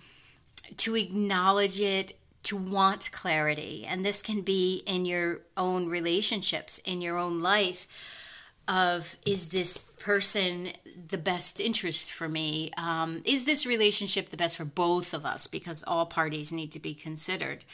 to 0.78 0.96
acknowledge 0.96 1.80
it, 1.80 2.16
to 2.44 2.56
want 2.56 3.10
clarity. 3.12 3.84
And 3.88 4.04
this 4.04 4.22
can 4.22 4.42
be 4.42 4.82
in 4.86 5.04
your 5.04 5.40
own 5.56 5.88
relationships, 5.88 6.78
in 6.78 7.00
your 7.00 7.18
own 7.18 7.40
life 7.40 8.22
of 8.66 9.16
is 9.26 9.50
this 9.50 9.76
person 9.76 10.70
the 11.08 11.18
best 11.18 11.60
interest 11.60 12.12
for 12.12 12.28
me? 12.28 12.70
Um, 12.76 13.22
is 13.24 13.44
this 13.44 13.66
relationship 13.66 14.30
the 14.30 14.36
best 14.36 14.56
for 14.56 14.64
both 14.64 15.12
of 15.12 15.26
us? 15.26 15.46
Because 15.46 15.84
all 15.86 16.06
parties 16.06 16.52
need 16.52 16.72
to 16.72 16.80
be 16.80 16.94
considered. 16.94 17.64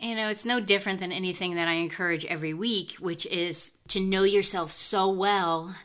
You 0.00 0.14
know, 0.14 0.30
it's 0.30 0.46
no 0.46 0.60
different 0.60 0.98
than 0.98 1.12
anything 1.12 1.56
that 1.56 1.68
I 1.68 1.74
encourage 1.74 2.24
every 2.24 2.54
week, 2.54 2.92
which 2.94 3.26
is 3.26 3.78
to 3.88 4.00
know 4.00 4.22
yourself 4.22 4.70
so 4.70 5.10
well 5.10 5.76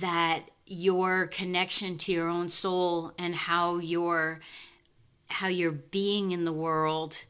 that 0.00 0.44
your 0.64 1.26
connection 1.26 1.98
to 1.98 2.12
your 2.12 2.28
own 2.28 2.48
soul 2.48 3.12
and 3.18 3.34
how 3.34 3.76
your 3.76 4.40
how 5.28 5.48
your 5.48 5.72
being 5.72 6.32
in 6.32 6.44
the 6.44 6.52
world 6.52 7.24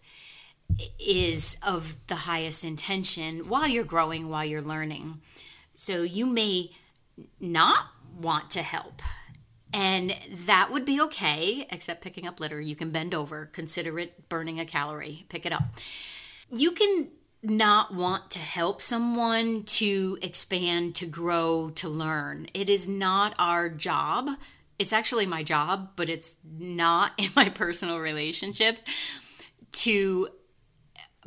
is 0.99 1.59
of 1.67 1.97
the 2.07 2.15
highest 2.15 2.65
intention 2.65 3.49
while 3.49 3.69
you're 3.69 3.85
growing, 3.85 4.29
while 4.29 4.45
you're 4.45 4.63
learning. 4.63 5.21
So 5.75 6.03
you 6.03 6.27
may 6.27 6.71
not 7.41 7.87
want 8.17 8.51
to 8.53 8.63
help. 8.63 9.03
And 9.75 10.17
that 10.47 10.71
would 10.71 10.85
be 10.85 11.01
okay, 11.01 11.67
except 11.71 12.03
picking 12.03 12.27
up 12.27 12.39
litter. 12.41 12.61
You 12.61 12.77
can 12.77 12.91
bend 12.91 13.15
over, 13.15 13.47
consider 13.47 13.99
it 13.99 14.29
burning 14.29 14.61
a 14.61 14.67
calorie, 14.67 15.25
pick 15.29 15.47
it 15.47 15.53
up. 15.53 15.65
You 16.53 16.73
can 16.73 17.09
not 17.43 17.93
want 17.93 18.31
to 18.31 18.39
help 18.39 18.81
someone 18.81 19.65
to 19.65 20.19
expand, 20.23 20.95
to 20.97 21.07
grow, 21.07 21.71
to 21.75 21.89
learn. 21.89 22.47
It 22.55 22.71
is 22.71 22.87
not 22.87 23.35
our 23.39 23.69
job 23.69 24.29
it's 24.83 24.93
actually 24.93 25.27
my 25.27 25.45
job, 25.45 25.91
but 25.95 26.09
it's 26.09 26.37
not 26.45 27.13
in 27.19 27.31
my 27.37 27.49
personal 27.49 28.01
relationships 28.01 28.85
to 29.73 30.29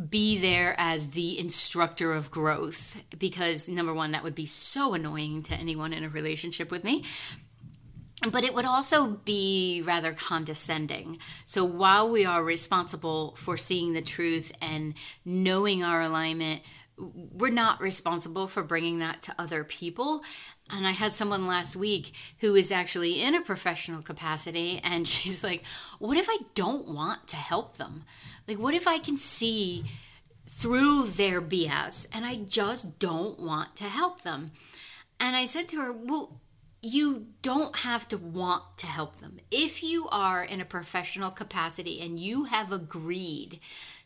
be 0.09 0.37
there 0.37 0.75
as 0.77 1.11
the 1.11 1.39
instructor 1.39 2.11
of 2.11 2.29
growth 2.29 3.05
because 3.17 3.69
number 3.69 3.93
one 3.93 4.11
that 4.11 4.23
would 4.23 4.35
be 4.35 4.45
so 4.45 4.93
annoying 4.93 5.41
to 5.41 5.55
anyone 5.55 5.93
in 5.93 6.03
a 6.03 6.09
relationship 6.09 6.69
with 6.69 6.83
me 6.83 7.01
but 8.31 8.43
it 8.43 8.53
would 8.53 8.65
also 8.65 9.07
be 9.25 9.83
rather 9.85 10.13
condescending. 10.13 11.19
So 11.45 11.65
while 11.65 12.09
we 12.09 12.25
are 12.25 12.43
responsible 12.43 13.35
for 13.35 13.57
seeing 13.57 13.93
the 13.93 14.01
truth 14.01 14.51
and 14.61 14.93
knowing 15.25 15.83
our 15.83 16.01
alignment, 16.01 16.61
we're 16.97 17.49
not 17.49 17.81
responsible 17.81 18.47
for 18.47 18.63
bringing 18.63 18.99
that 18.99 19.21
to 19.23 19.35
other 19.37 19.63
people. 19.63 20.23
And 20.69 20.87
I 20.87 20.91
had 20.91 21.11
someone 21.11 21.45
last 21.45 21.75
week 21.75 22.13
who 22.39 22.55
is 22.55 22.71
actually 22.71 23.21
in 23.21 23.35
a 23.35 23.41
professional 23.41 24.01
capacity, 24.01 24.79
and 24.83 25.07
she's 25.07 25.43
like, 25.43 25.63
What 25.99 26.17
if 26.17 26.27
I 26.29 26.37
don't 26.55 26.87
want 26.87 27.27
to 27.27 27.35
help 27.35 27.77
them? 27.77 28.03
Like, 28.47 28.59
what 28.59 28.73
if 28.73 28.87
I 28.87 28.97
can 28.97 29.17
see 29.17 29.83
through 30.47 31.03
their 31.05 31.41
BS 31.41 32.07
and 32.15 32.25
I 32.25 32.37
just 32.37 32.99
don't 32.99 33.39
want 33.39 33.75
to 33.77 33.85
help 33.85 34.21
them? 34.21 34.47
And 35.19 35.35
I 35.35 35.45
said 35.45 35.67
to 35.69 35.81
her, 35.81 35.91
Well, 35.91 36.39
you 36.85 37.25
don't 37.41 37.77
have 37.77 38.07
to 38.07 38.17
want 38.17 38.61
to 38.77 38.85
help 38.85 39.15
them. 39.15 39.39
If 39.49 39.83
you 39.83 40.07
are 40.09 40.43
in 40.43 40.61
a 40.61 40.65
professional 40.65 41.31
capacity 41.31 41.99
and 41.99 42.19
you 42.19 42.43
have 42.45 42.71
agreed 42.71 43.59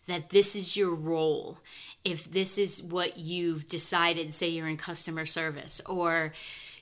that 0.07 0.29
this 0.29 0.55
is 0.55 0.77
your 0.77 0.95
role 0.95 1.59
if 2.05 2.31
this 2.31 2.57
is 2.57 2.81
what 2.81 3.17
you've 3.17 3.67
decided, 3.67 4.33
say 4.33 4.47
you're 4.47 4.67
in 4.67 4.77
customer 4.77 5.25
service 5.25 5.81
or 5.85 6.31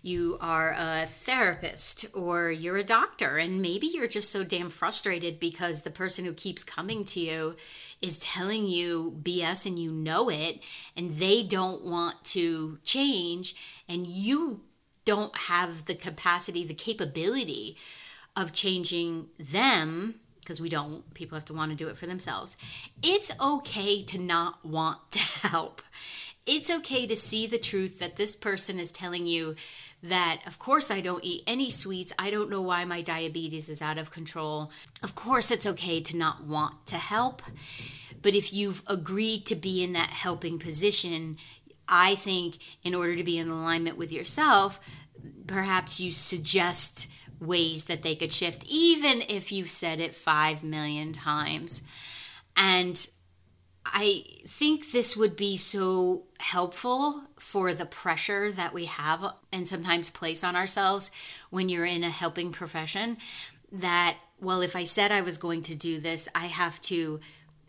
you 0.03 0.37
are 0.39 0.75
a 0.77 1.07
therapist 1.07 2.05
or 2.13 2.51
you're 2.51 2.77
a 2.77 2.83
doctor, 2.83 3.37
and 3.37 3.61
maybe 3.61 3.87
you're 3.87 4.07
just 4.07 4.31
so 4.31 4.43
damn 4.43 4.69
frustrated 4.69 5.39
because 5.39 5.81
the 5.81 5.89
person 5.89 6.23
who 6.23 6.33
keeps 6.33 6.63
coming 6.63 7.03
to 7.03 7.19
you 7.19 7.55
is 8.01 8.19
telling 8.19 8.67
you 8.67 9.19
BS 9.23 9.65
and 9.65 9.79
you 9.79 9.91
know 9.91 10.29
it, 10.29 10.61
and 10.95 11.17
they 11.17 11.41
don't 11.41 11.83
want 11.83 12.23
to 12.23 12.77
change, 12.83 13.55
and 13.89 14.05
you 14.05 14.61
don't 15.07 15.35
have 15.37 15.85
the 15.85 15.95
capacity, 15.95 16.65
the 16.65 16.73
capability 16.73 17.77
of 18.35 18.51
changing 18.51 19.27
them 19.39 20.15
because 20.41 20.59
we 20.59 20.67
don't. 20.67 21.13
People 21.13 21.37
have 21.37 21.45
to 21.45 21.53
want 21.53 21.71
to 21.71 21.77
do 21.77 21.87
it 21.87 21.97
for 21.97 22.07
themselves. 22.07 22.57
It's 23.01 23.31
okay 23.39 24.01
to 24.01 24.19
not 24.19 24.65
want 24.65 25.11
to 25.11 25.47
help. 25.47 25.81
It's 26.45 26.69
okay 26.69 27.07
to 27.07 27.15
see 27.15 27.47
the 27.47 27.57
truth 27.57 27.99
that 27.99 28.17
this 28.17 28.35
person 28.35 28.79
is 28.79 28.91
telling 28.91 29.27
you 29.27 29.55
that, 30.03 30.41
of 30.45 30.59
course, 30.59 30.91
I 30.91 30.99
don't 30.99 31.23
eat 31.23 31.43
any 31.47 31.69
sweets. 31.69 32.13
I 32.19 32.29
don't 32.29 32.49
know 32.49 32.61
why 32.61 32.83
my 32.83 33.01
diabetes 33.01 33.69
is 33.69 33.81
out 33.81 33.97
of 33.97 34.11
control. 34.11 34.71
Of 35.01 35.15
course, 35.15 35.51
it's 35.51 35.65
okay 35.65 36.01
to 36.01 36.17
not 36.17 36.43
want 36.43 36.85
to 36.87 36.95
help. 36.95 37.41
But 38.21 38.35
if 38.35 38.53
you've 38.53 38.83
agreed 38.87 39.45
to 39.45 39.55
be 39.55 39.83
in 39.83 39.93
that 39.93 40.09
helping 40.09 40.59
position, 40.59 41.37
I 41.87 42.15
think 42.15 42.57
in 42.83 42.93
order 42.93 43.15
to 43.15 43.23
be 43.23 43.37
in 43.37 43.49
alignment 43.49 43.97
with 43.97 44.11
yourself, 44.11 44.79
perhaps 45.45 45.99
you 45.99 46.11
suggest 46.11 47.11
ways 47.39 47.85
that 47.85 48.03
they 48.03 48.15
could 48.15 48.33
shift, 48.33 48.65
even 48.67 49.21
if 49.29 49.51
you've 49.51 49.69
said 49.69 49.99
it 49.99 50.15
five 50.15 50.63
million 50.63 51.13
times. 51.13 51.83
And 52.55 53.07
I 53.85 54.23
think 54.45 54.91
this 54.91 55.15
would 55.15 55.35
be 55.35 55.55
so 55.55 56.25
helpful 56.39 57.23
for 57.39 57.73
the 57.73 57.85
pressure 57.85 58.51
that 58.51 58.73
we 58.73 58.85
have 58.85 59.33
and 59.51 59.67
sometimes 59.67 60.09
place 60.09 60.43
on 60.43 60.55
ourselves 60.55 61.11
when 61.49 61.69
you're 61.69 61.85
in 61.85 62.03
a 62.03 62.09
helping 62.09 62.51
profession 62.51 63.17
that, 63.71 64.17
well, 64.39 64.61
if 64.61 64.75
I 64.75 64.83
said 64.83 65.11
I 65.11 65.21
was 65.21 65.37
going 65.37 65.61
to 65.63 65.75
do 65.75 65.99
this, 65.99 66.27
I 66.35 66.47
have 66.47 66.81
to, 66.83 67.19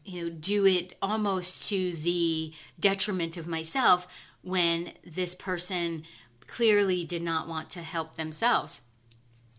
you 0.09 0.25
know, 0.25 0.31
do 0.31 0.67
it 0.67 0.97
almost 1.03 1.69
to 1.69 1.93
the 1.93 2.53
detriment 2.81 3.37
of 3.37 3.47
myself 3.47 4.07
when 4.43 4.93
this 5.05 5.35
person 5.35 6.05
clearly 6.47 7.05
did 7.05 7.23
not 7.23 7.47
want 7.47 7.69
to 7.71 7.81
help 7.81 8.17
themselves. 8.17 8.87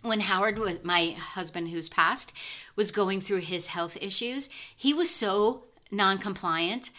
When 0.01 0.21
Howard 0.21 0.57
was 0.57 0.83
my 0.83 1.15
husband 1.17 1.69
who's 1.69 1.89
passed 1.89 2.35
was 2.75 2.91
going 2.91 3.21
through 3.21 3.41
his 3.41 3.67
health 3.67 3.97
issues, 4.01 4.49
he 4.75 4.93
was 4.93 5.09
so 5.09 5.65
non-compliant 5.91 6.91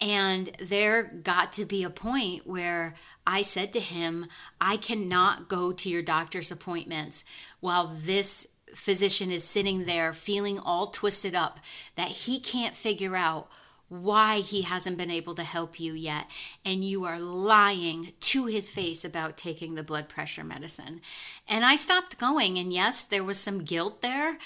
and 0.00 0.46
there 0.60 1.02
got 1.02 1.52
to 1.52 1.64
be 1.64 1.82
a 1.82 1.90
point 1.90 2.46
where 2.46 2.94
I 3.26 3.42
said 3.42 3.72
to 3.72 3.80
him, 3.80 4.26
I 4.60 4.76
cannot 4.76 5.48
go 5.48 5.72
to 5.72 5.88
your 5.88 6.02
doctor's 6.02 6.52
appointments 6.52 7.24
while 7.60 7.92
this 7.94 8.54
physician 8.74 9.30
is 9.30 9.44
sitting 9.44 9.84
there 9.84 10.12
feeling 10.12 10.58
all 10.58 10.86
twisted 10.88 11.34
up 11.34 11.60
that 11.96 12.08
he 12.08 12.40
can't 12.40 12.76
figure 12.76 13.16
out 13.16 13.48
why 13.88 14.40
he 14.40 14.62
hasn't 14.62 14.98
been 14.98 15.10
able 15.10 15.34
to 15.34 15.42
help 15.42 15.80
you 15.80 15.94
yet. 15.94 16.26
And 16.64 16.84
you 16.84 17.04
are 17.04 17.18
lying 17.18 18.12
to 18.20 18.46
his 18.46 18.68
face 18.68 19.04
about 19.04 19.36
taking 19.36 19.74
the 19.74 19.82
blood 19.82 20.08
pressure 20.08 20.44
medicine. 20.44 21.00
And 21.48 21.64
I 21.64 21.76
stopped 21.76 22.18
going. 22.18 22.58
And 22.58 22.72
yes, 22.72 23.04
there 23.04 23.24
was 23.24 23.38
some 23.38 23.64
guilt 23.64 24.02
there 24.02 24.38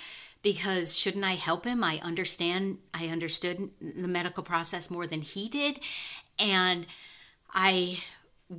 because 0.43 0.97
shouldn't 0.97 1.25
I 1.25 1.33
help 1.33 1.65
him? 1.65 1.83
I 1.83 2.01
understand, 2.03 2.79
I 2.95 3.07
understood 3.07 3.71
the 3.81 4.09
medical 4.09 4.43
process 4.43 4.91
more 4.91 5.07
than 5.07 5.23
he 5.23 5.49
did. 5.49 5.81
And 6.39 6.87
I 7.53 7.99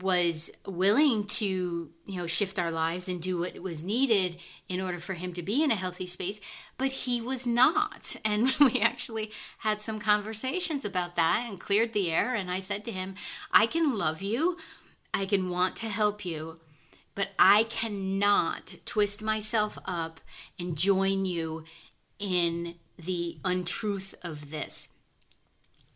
was 0.02 0.50
willing 0.66 1.24
to 1.26 1.92
you 2.06 2.18
know 2.18 2.26
shift 2.26 2.58
our 2.58 2.72
lives 2.72 3.08
and 3.08 3.22
do 3.22 3.40
what 3.40 3.60
was 3.60 3.84
needed 3.84 4.38
in 4.68 4.82
order 4.82 4.98
for 4.98 5.14
him 5.14 5.34
to 5.34 5.44
be 5.44 5.64
in 5.64 5.72
a 5.72 5.76
healthy 5.76 6.08
space 6.08 6.42
but 6.78 6.92
he 6.92 7.22
was 7.22 7.46
not. 7.46 8.16
And 8.26 8.52
we 8.60 8.82
actually 8.82 9.32
had 9.60 9.80
some 9.80 10.00
conversations 10.00 10.84
about 10.84 11.16
that 11.16 11.46
and 11.48 11.60
cleared 11.60 11.94
the 11.94 12.12
air 12.12 12.34
and 12.34 12.50
i 12.50 12.60
said 12.60 12.84
to 12.86 12.92
him 12.92 13.16
i 13.52 13.66
can 13.66 13.98
love 13.98 14.22
you. 14.22 14.58
I 15.14 15.26
can 15.26 15.52
want 15.52 15.76
to 15.78 15.88
help 15.88 16.26
you 16.26 16.60
but 17.14 17.30
i 17.38 17.66
cannot 17.70 18.78
twist 18.86 19.22
myself 19.22 19.78
up 19.86 20.20
and 20.58 20.76
join 20.76 21.26
you 21.26 21.66
in 22.18 22.76
the 22.98 23.38
untruth 23.44 24.16
of 24.24 24.50
this. 24.50 24.90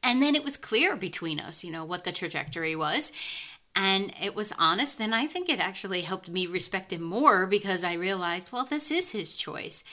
And 0.04 0.22
then 0.22 0.36
it 0.36 0.44
was 0.44 0.58
clear 0.58 0.96
between 0.96 1.40
us 1.40 1.64
you 1.64 1.72
know 1.72 1.86
what 1.86 2.04
the 2.04 2.12
trajectory 2.12 2.76
was 2.76 3.12
and 3.78 4.12
it 4.22 4.36
was 4.36 4.52
honest 4.58 5.00
and 5.00 5.14
i 5.16 5.28
think 5.28 5.48
it 5.48 5.60
actually 5.60 6.02
helped 6.02 6.28
me 6.28 6.48
respect 6.48 6.92
him 6.92 7.04
more 7.04 7.46
because 7.46 7.84
i 7.84 7.94
realized 7.94 8.52
well 8.52 8.66
this 8.66 8.92
is 8.92 9.12
his 9.12 9.38
choice. 9.38 9.84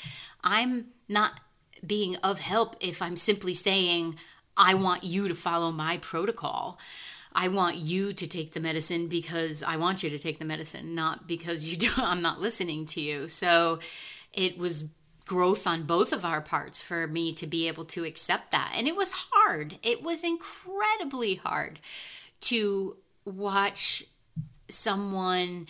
I'm 0.42 0.86
not 1.08 1.40
being 1.86 2.16
of 2.16 2.40
help 2.40 2.76
if 2.80 3.00
i'm 3.02 3.16
simply 3.16 3.54
saying 3.54 4.16
i 4.56 4.74
want 4.74 5.04
you 5.04 5.28
to 5.28 5.34
follow 5.34 5.70
my 5.70 5.98
protocol. 5.98 6.78
I 7.36 7.48
want 7.48 7.78
you 7.78 8.12
to 8.12 8.26
take 8.28 8.52
the 8.52 8.60
medicine 8.60 9.08
because 9.08 9.62
i 9.62 9.76
want 9.76 10.02
you 10.02 10.10
to 10.10 10.18
take 10.18 10.38
the 10.38 10.44
medicine 10.44 10.94
not 10.94 11.26
because 11.26 11.70
you 11.70 11.76
do 11.76 11.90
i'm 11.98 12.22
not 12.22 12.40
listening 12.40 12.86
to 12.86 13.00
you. 13.00 13.28
So 13.28 13.80
it 14.32 14.58
was 14.58 14.90
growth 15.26 15.66
on 15.66 15.84
both 15.84 16.12
of 16.12 16.24
our 16.24 16.40
parts 16.40 16.82
for 16.82 17.06
me 17.06 17.32
to 17.32 17.46
be 17.46 17.66
able 17.66 17.84
to 17.86 18.04
accept 18.04 18.50
that. 18.50 18.74
And 18.76 18.86
it 18.86 18.94
was 18.94 19.26
hard. 19.30 19.78
It 19.82 20.02
was 20.02 20.22
incredibly 20.22 21.36
hard 21.36 21.80
to 22.42 22.98
watch 23.24 24.04
someone 24.68 25.66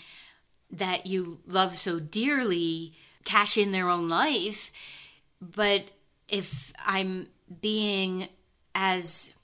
that 0.71 1.07
you 1.07 1.41
love 1.47 1.75
so 1.77 1.99
dearly 2.01 2.95
cash 3.25 3.57
in 3.57 3.73
their 3.73 3.89
own 3.89 4.09
life. 4.09 4.71
But 5.41 5.91
if 6.29 6.73
I'm 6.85 7.29
being 7.61 8.29
as 8.75 9.35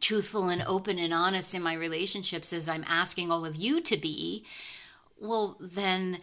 truthful 0.00 0.48
and 0.48 0.62
open 0.66 0.98
and 0.98 1.14
honest 1.14 1.54
in 1.54 1.62
my 1.62 1.74
relationships 1.74 2.52
as 2.52 2.68
I'm 2.68 2.84
asking 2.88 3.30
all 3.30 3.44
of 3.44 3.56
you 3.56 3.80
to 3.82 3.96
be, 3.96 4.44
well, 5.18 5.56
then 5.60 6.18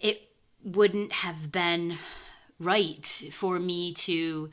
it 0.00 0.30
wouldn't 0.62 1.12
have 1.12 1.50
been 1.50 1.96
right 2.58 3.04
for 3.04 3.58
me 3.58 3.92
to 3.92 4.50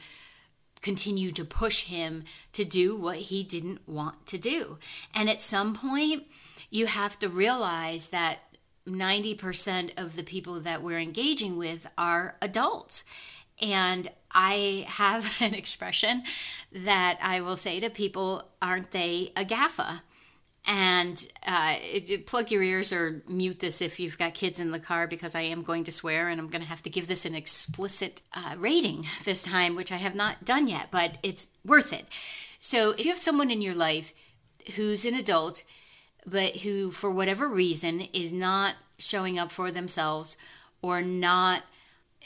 continue 0.87 1.31
to 1.31 1.43
push 1.43 1.83
him 1.83 2.23
to 2.53 2.63
do 2.63 2.95
what 2.95 3.17
he 3.17 3.43
didn't 3.43 3.85
want 3.85 4.25
to 4.25 4.37
do. 4.37 4.77
And 5.13 5.29
at 5.29 5.41
some 5.41 5.75
point, 5.75 6.23
you 6.69 6.85
have 6.85 7.19
to 7.19 7.27
realize 7.27 8.07
that 8.07 8.39
90% 8.87 10.01
of 10.01 10.15
the 10.15 10.23
people 10.23 10.61
that 10.61 10.81
we're 10.81 10.97
engaging 10.97 11.57
with 11.57 11.87
are 11.97 12.37
adults. 12.41 13.03
And 13.61 14.09
I 14.31 14.85
have 14.87 15.35
an 15.41 15.53
expression 15.53 16.23
that 16.71 17.19
I 17.21 17.41
will 17.41 17.57
say 17.57 17.81
to 17.81 17.89
people 17.89 18.47
aren't 18.61 18.91
they 18.91 19.33
a 19.35 19.43
GAFA? 19.43 20.03
And 20.67 21.25
uh, 21.45 21.75
it, 21.81 22.09
it, 22.09 22.27
plug 22.27 22.51
your 22.51 22.61
ears 22.61 22.91
or 22.91 23.23
mute 23.27 23.61
this 23.61 23.81
if 23.81 24.01
you've 24.01 24.17
got 24.17 24.33
kids 24.33 24.59
in 24.59 24.71
the 24.71 24.79
car 24.79 25.07
because 25.07 25.33
I 25.33 25.41
am 25.41 25.63
going 25.63 25.85
to 25.85 25.93
swear 25.93 26.27
and 26.27 26.41
I'm 26.41 26.49
going 26.49 26.61
to 26.61 26.67
have 26.67 26.83
to 26.83 26.89
give 26.89 27.07
this 27.07 27.25
an 27.25 27.33
explicit 27.33 28.21
uh, 28.35 28.55
rating 28.57 29.05
this 29.23 29.43
time, 29.43 29.75
which 29.75 29.91
I 29.91 29.95
have 29.97 30.13
not 30.13 30.43
done 30.43 30.67
yet, 30.67 30.89
but 30.91 31.19
it's 31.23 31.49
worth 31.63 31.93
it. 31.93 32.05
So 32.59 32.91
if 32.91 33.05
you 33.05 33.11
have 33.11 33.17
someone 33.17 33.49
in 33.49 33.61
your 33.61 33.75
life 33.75 34.13
who's 34.75 35.05
an 35.05 35.15
adult, 35.15 35.63
but 36.25 36.57
who, 36.57 36.91
for 36.91 37.09
whatever 37.09 37.47
reason, 37.47 38.01
is 38.11 38.33
not 38.33 38.75
showing 38.99 39.39
up 39.39 39.51
for 39.51 39.71
themselves 39.71 40.37
or 40.81 41.01
not 41.01 41.63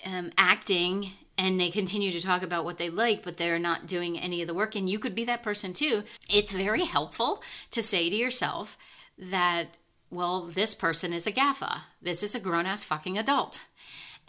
um, 0.06 0.32
acting 0.38 1.12
and 1.41 1.60
they 1.60 1.71
continue 1.71 2.12
to 2.12 2.21
talk 2.21 2.43
about 2.43 2.63
what 2.63 2.77
they 2.77 2.88
like, 2.88 3.23
but 3.23 3.38
they're 3.38 3.58
not 3.58 3.88
doing 3.88 4.19
any 4.19 4.43
of 4.43 4.47
the 4.47 4.54
work. 4.54 4.75
And 4.75 4.88
you 4.88 4.99
could 4.99 5.15
be 5.15 5.25
that 5.25 5.41
person 5.41 5.73
too. 5.73 6.04
It's 6.30 6.51
very 6.51 6.86
helpful 6.86 7.41
to 7.71 7.82
say 7.82 8.12
to 8.12 8.15
yourself 8.15 8.77
that, 9.17 9.75
well, 10.12 10.41
this 10.41 10.75
person 10.75 11.13
is 11.13 11.25
a 11.25 11.32
GAFA. 11.32 11.82
This 11.99 12.21
is 12.21 12.36
a 12.36 12.39
grown 12.39 12.67
ass 12.67 12.84
fucking 12.84 13.17
adult. 13.17 13.63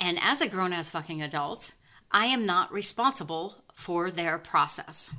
And 0.01 0.19
as 0.23 0.41
a 0.41 0.49
grown 0.49 0.73
ass 0.73 0.89
fucking 0.89 1.21
adult, 1.21 1.75
I 2.11 2.27
am 2.27 2.47
not 2.47 2.73
responsible 2.73 3.57
for 3.75 4.11
their 4.11 4.39
process. 4.39 5.15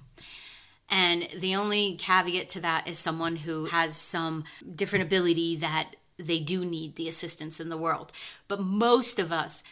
And 0.90 1.28
the 1.38 1.56
only 1.56 1.94
caveat 1.94 2.50
to 2.50 2.60
that 2.62 2.88
is 2.88 2.98
someone 2.98 3.36
who 3.36 3.66
has 3.66 3.96
some 3.96 4.46
different 4.76 5.06
ability 5.06 5.58
that 5.58 5.92
they 6.18 6.40
do 6.40 6.66
need 6.66 6.96
the 6.96 7.08
assistance 7.08 7.60
in 7.60 7.70
the 7.70 7.78
world. 7.78 8.12
But 8.48 8.62
most 8.62 9.20
of 9.20 9.32
us, 9.32 9.64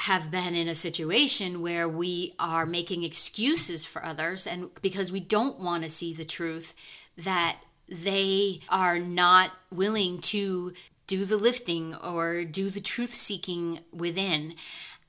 have 0.00 0.30
been 0.30 0.54
in 0.54 0.68
a 0.68 0.74
situation 0.74 1.62
where 1.62 1.88
we 1.88 2.34
are 2.38 2.66
making 2.66 3.04
excuses 3.04 3.86
for 3.86 4.04
others 4.04 4.46
and 4.46 4.70
because 4.82 5.12
we 5.12 5.20
don't 5.20 5.60
want 5.60 5.82
to 5.82 5.88
see 5.88 6.12
the 6.12 6.24
truth 6.24 6.74
that 7.16 7.58
they 7.88 8.60
are 8.68 8.98
not 8.98 9.52
willing 9.70 10.18
to 10.18 10.72
do 11.06 11.24
the 11.24 11.36
lifting 11.36 11.94
or 11.94 12.44
do 12.44 12.70
the 12.70 12.80
truth 12.80 13.10
seeking 13.10 13.80
within. 13.92 14.54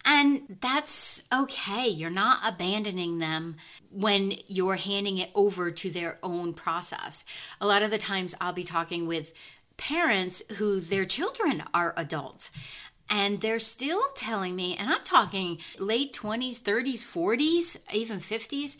And 0.05 0.57
that's 0.61 1.23
okay. 1.33 1.87
You're 1.87 2.11
not 2.11 2.39
abandoning 2.45 3.17
them 3.17 3.55
when 3.89 4.33
you're 4.47 4.75
handing 4.75 5.17
it 5.17 5.31
over 5.33 5.71
to 5.71 5.89
their 5.89 6.19
own 6.21 6.53
process. 6.53 7.25
A 7.59 7.65
lot 7.65 7.81
of 7.81 7.89
the 7.89 7.97
times 7.97 8.35
I'll 8.39 8.53
be 8.53 8.63
talking 8.63 9.07
with 9.07 9.33
parents 9.77 10.43
who 10.57 10.79
their 10.79 11.05
children 11.05 11.63
are 11.73 11.93
adults 11.97 12.51
and 13.09 13.41
they're 13.41 13.59
still 13.59 14.01
telling 14.15 14.55
me, 14.55 14.75
and 14.75 14.89
I'm 14.89 15.03
talking 15.03 15.59
late 15.77 16.13
20s, 16.13 16.59
30s, 16.61 17.03
40s, 17.03 17.93
even 17.93 18.19
50s, 18.19 18.77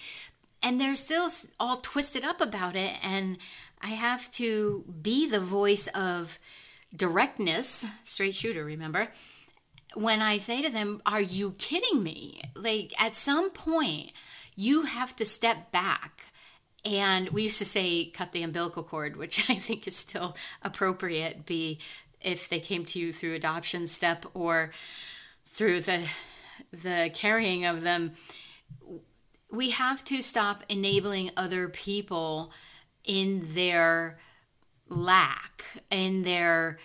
and 0.64 0.82
they're 0.82 0.96
still 0.96 1.30
all 1.60 1.78
twisted 1.78 2.24
up 2.24 2.42
about 2.42 2.76
it. 2.76 2.98
And 3.04 3.38
I 3.82 3.90
have 3.90 4.32
to 4.32 4.84
be 5.02 5.30
the 5.30 5.40
voice 5.40 5.88
of 5.88 6.40
directness, 6.96 7.86
straight 8.04 8.36
shooter, 8.36 8.66
remember? 8.66 9.10
When 9.94 10.22
I 10.22 10.38
say 10.38 10.62
to 10.62 10.70
them, 10.70 11.02
Are 11.06 11.22
you 11.22 11.52
kidding 11.60 12.02
me? 12.02 12.42
Like, 12.56 12.94
at 13.02 13.14
some 13.14 13.52
point, 13.52 14.12
you 14.56 14.84
have 14.84 15.16
to 15.18 15.26
step 15.26 15.72
back. 15.72 16.32
And 16.84 17.30
we 17.30 17.44
used 17.44 17.58
to 17.58 17.66
say, 17.66 18.06
cut 18.06 18.32
the 18.32 18.44
umbilical 18.44 18.84
cord, 18.84 19.16
which 19.18 19.50
I 19.50 19.56
think 19.56 19.88
is 19.88 19.96
still 19.96 20.36
appropriate, 20.62 21.46
be 21.46 21.80
if 22.26 22.50
they 22.50 22.60
came 22.60 22.84
to 22.84 23.00
you 23.00 23.14
through 23.14 23.34
adoption 23.34 23.88
step 23.88 24.26
or 24.34 24.72
through 25.46 25.80
the 25.82 26.10
the 26.72 27.10
carrying 27.14 27.64
of 27.66 27.82
them 27.82 28.12
we 29.52 29.70
have 29.70 30.04
to 30.04 30.22
stop 30.22 30.64
enabling 30.68 31.32
other 31.38 31.70
people 31.70 32.52
in 33.06 33.54
their 33.54 34.18
lack 34.90 35.64
in 35.90 36.24
their 36.24 36.78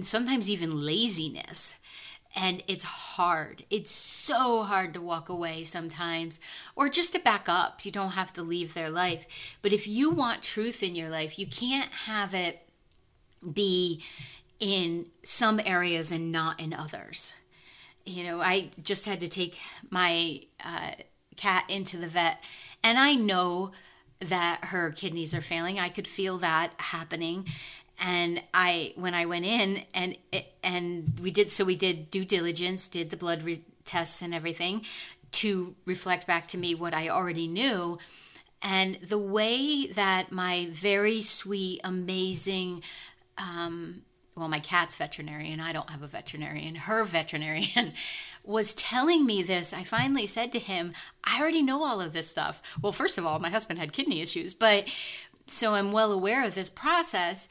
sometimes 0.00 0.50
even 0.50 0.84
laziness 0.84 1.80
and 2.36 2.62
it's 2.68 2.84
hard. 2.84 3.64
It's 3.70 3.90
so 3.90 4.62
hard 4.62 4.94
to 4.94 5.00
walk 5.00 5.28
away 5.28 5.64
sometimes 5.64 6.40
or 6.76 6.88
just 6.88 7.12
to 7.14 7.18
back 7.18 7.48
up. 7.48 7.84
You 7.84 7.90
don't 7.90 8.10
have 8.10 8.32
to 8.34 8.42
leave 8.42 8.74
their 8.74 8.90
life. 8.90 9.58
But 9.60 9.72
if 9.72 9.88
you 9.88 10.12
want 10.12 10.42
truth 10.42 10.82
in 10.82 10.94
your 10.94 11.08
life, 11.08 11.38
you 11.38 11.46
can't 11.46 11.90
have 12.06 12.34
it 12.34 12.68
be 13.52 14.02
in 14.60 15.06
some 15.22 15.60
areas 15.64 16.10
and 16.12 16.32
not 16.32 16.60
in 16.60 16.72
others. 16.72 17.36
You 18.04 18.24
know, 18.24 18.40
I 18.40 18.70
just 18.82 19.06
had 19.06 19.20
to 19.20 19.28
take 19.28 19.58
my 19.90 20.40
uh, 20.64 20.92
cat 21.36 21.64
into 21.68 21.96
the 21.96 22.06
vet, 22.06 22.42
and 22.82 22.98
I 22.98 23.14
know 23.14 23.72
that 24.20 24.66
her 24.66 24.90
kidneys 24.90 25.34
are 25.34 25.40
failing. 25.40 25.78
I 25.78 25.88
could 25.88 26.08
feel 26.08 26.38
that 26.38 26.72
happening. 26.78 27.46
And 28.00 28.42
I, 28.54 28.92
when 28.96 29.14
I 29.14 29.26
went 29.26 29.44
in, 29.44 29.82
and 29.94 30.16
and 30.62 31.12
we 31.20 31.30
did 31.30 31.50
so, 31.50 31.64
we 31.64 31.76
did 31.76 32.10
due 32.10 32.24
diligence, 32.24 32.88
did 32.88 33.10
the 33.10 33.16
blood 33.16 33.42
re- 33.42 33.60
tests 33.84 34.22
and 34.22 34.34
everything 34.34 34.84
to 35.32 35.74
reflect 35.84 36.26
back 36.26 36.46
to 36.48 36.58
me 36.58 36.74
what 36.74 36.94
I 36.94 37.08
already 37.08 37.46
knew. 37.46 37.98
And 38.62 38.96
the 38.96 39.18
way 39.18 39.86
that 39.86 40.32
my 40.32 40.68
very 40.70 41.20
sweet, 41.20 41.80
amazing, 41.84 42.82
um, 43.36 44.02
well, 44.38 44.48
my 44.48 44.60
cat's 44.60 44.96
veterinarian, 44.96 45.60
I 45.60 45.72
don't 45.72 45.90
have 45.90 46.02
a 46.02 46.06
veterinarian, 46.06 46.74
her 46.74 47.04
veterinarian 47.04 47.92
was 48.44 48.74
telling 48.74 49.26
me 49.26 49.42
this, 49.42 49.72
I 49.72 49.82
finally 49.82 50.26
said 50.26 50.52
to 50.52 50.58
him, 50.58 50.92
I 51.24 51.40
already 51.40 51.62
know 51.62 51.84
all 51.84 52.00
of 52.00 52.12
this 52.12 52.30
stuff. 52.30 52.62
Well, 52.80 52.92
first 52.92 53.18
of 53.18 53.26
all, 53.26 53.38
my 53.38 53.50
husband 53.50 53.78
had 53.78 53.92
kidney 53.92 54.20
issues, 54.20 54.54
but 54.54 54.88
so 55.46 55.74
I'm 55.74 55.92
well 55.92 56.12
aware 56.12 56.44
of 56.44 56.54
this 56.54 56.70
process, 56.70 57.48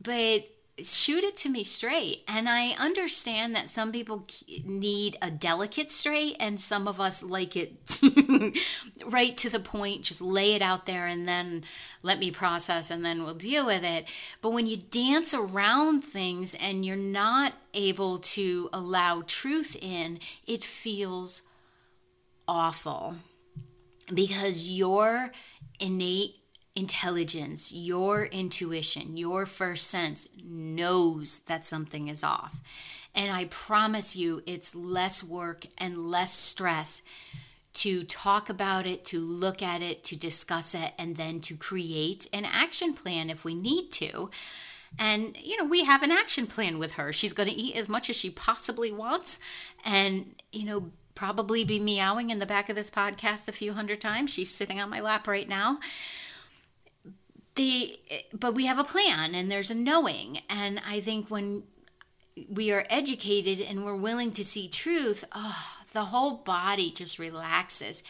but 0.00 0.44
shoot 0.82 1.24
it 1.24 1.36
to 1.36 1.48
me 1.48 1.64
straight. 1.64 2.22
And 2.28 2.48
I 2.48 2.70
understand 2.78 3.54
that 3.54 3.68
some 3.68 3.92
people 3.92 4.26
need 4.64 5.16
a 5.20 5.30
delicate 5.30 5.90
straight, 5.90 6.36
and 6.38 6.60
some 6.60 6.86
of 6.86 7.00
us 7.00 7.22
like 7.22 7.56
it 7.56 8.00
right 9.06 9.36
to 9.36 9.50
the 9.50 9.60
point, 9.60 10.02
just 10.02 10.20
lay 10.20 10.54
it 10.54 10.62
out 10.62 10.86
there 10.86 11.06
and 11.06 11.26
then 11.26 11.64
let 12.02 12.18
me 12.18 12.30
process 12.30 12.90
and 12.90 13.04
then 13.04 13.24
we'll 13.24 13.34
deal 13.34 13.66
with 13.66 13.84
it. 13.84 14.06
But 14.40 14.52
when 14.52 14.66
you 14.66 14.76
dance 14.76 15.34
around 15.34 16.02
things 16.02 16.54
and 16.54 16.84
you're 16.84 16.96
not 16.96 17.54
able 17.74 18.18
to 18.18 18.68
allow 18.72 19.22
truth 19.26 19.76
in, 19.80 20.20
it 20.46 20.64
feels 20.64 21.42
awful 22.46 23.16
because 24.12 24.70
your 24.70 25.30
innate 25.80 26.36
intelligence, 26.78 27.72
your 27.74 28.26
intuition, 28.26 29.16
your 29.16 29.46
first 29.46 29.88
sense 29.88 30.28
knows 30.40 31.40
that 31.40 31.64
something 31.64 32.06
is 32.06 32.22
off. 32.22 33.08
And 33.16 33.32
I 33.32 33.46
promise 33.46 34.14
you, 34.14 34.42
it's 34.46 34.76
less 34.76 35.24
work 35.24 35.66
and 35.76 35.98
less 35.98 36.32
stress 36.32 37.02
to 37.74 38.04
talk 38.04 38.48
about 38.48 38.86
it, 38.86 39.04
to 39.06 39.18
look 39.18 39.60
at 39.60 39.82
it, 39.82 40.04
to 40.04 40.16
discuss 40.16 40.72
it, 40.72 40.92
and 40.98 41.16
then 41.16 41.40
to 41.40 41.56
create 41.56 42.28
an 42.32 42.44
action 42.44 42.92
plan 42.92 43.28
if 43.28 43.44
we 43.44 43.54
need 43.54 43.90
to. 43.90 44.30
And, 45.00 45.36
you 45.42 45.56
know, 45.56 45.64
we 45.64 45.84
have 45.84 46.04
an 46.04 46.12
action 46.12 46.46
plan 46.46 46.78
with 46.78 46.94
her. 46.94 47.12
She's 47.12 47.32
going 47.32 47.48
to 47.48 47.54
eat 47.54 47.76
as 47.76 47.88
much 47.88 48.08
as 48.08 48.16
she 48.16 48.30
possibly 48.30 48.92
wants 48.92 49.40
and, 49.84 50.36
you 50.52 50.64
know, 50.64 50.92
probably 51.16 51.64
be 51.64 51.80
meowing 51.80 52.30
in 52.30 52.38
the 52.38 52.46
back 52.46 52.68
of 52.68 52.76
this 52.76 52.90
podcast 52.90 53.48
a 53.48 53.52
few 53.52 53.72
hundred 53.72 54.00
times. 54.00 54.32
She's 54.32 54.54
sitting 54.54 54.80
on 54.80 54.88
my 54.88 55.00
lap 55.00 55.26
right 55.26 55.48
now 55.48 55.80
the 57.58 57.98
but 58.32 58.54
we 58.54 58.66
have 58.66 58.78
a 58.78 58.84
plan 58.84 59.34
and 59.34 59.50
there's 59.50 59.70
a 59.70 59.74
knowing. 59.74 60.38
And 60.48 60.80
i 60.88 61.00
think 61.00 61.28
when 61.28 61.64
we 62.48 62.70
are 62.70 62.86
educated 62.88 63.60
and 63.60 63.84
we're 63.84 63.96
willing 63.96 64.30
to 64.30 64.44
see 64.44 64.68
truth 64.68 65.24
oh 65.34 65.74
the 65.92 66.06
whole 66.06 66.36
body 66.36 66.90
just 66.90 67.18
relaxes. 67.18 68.02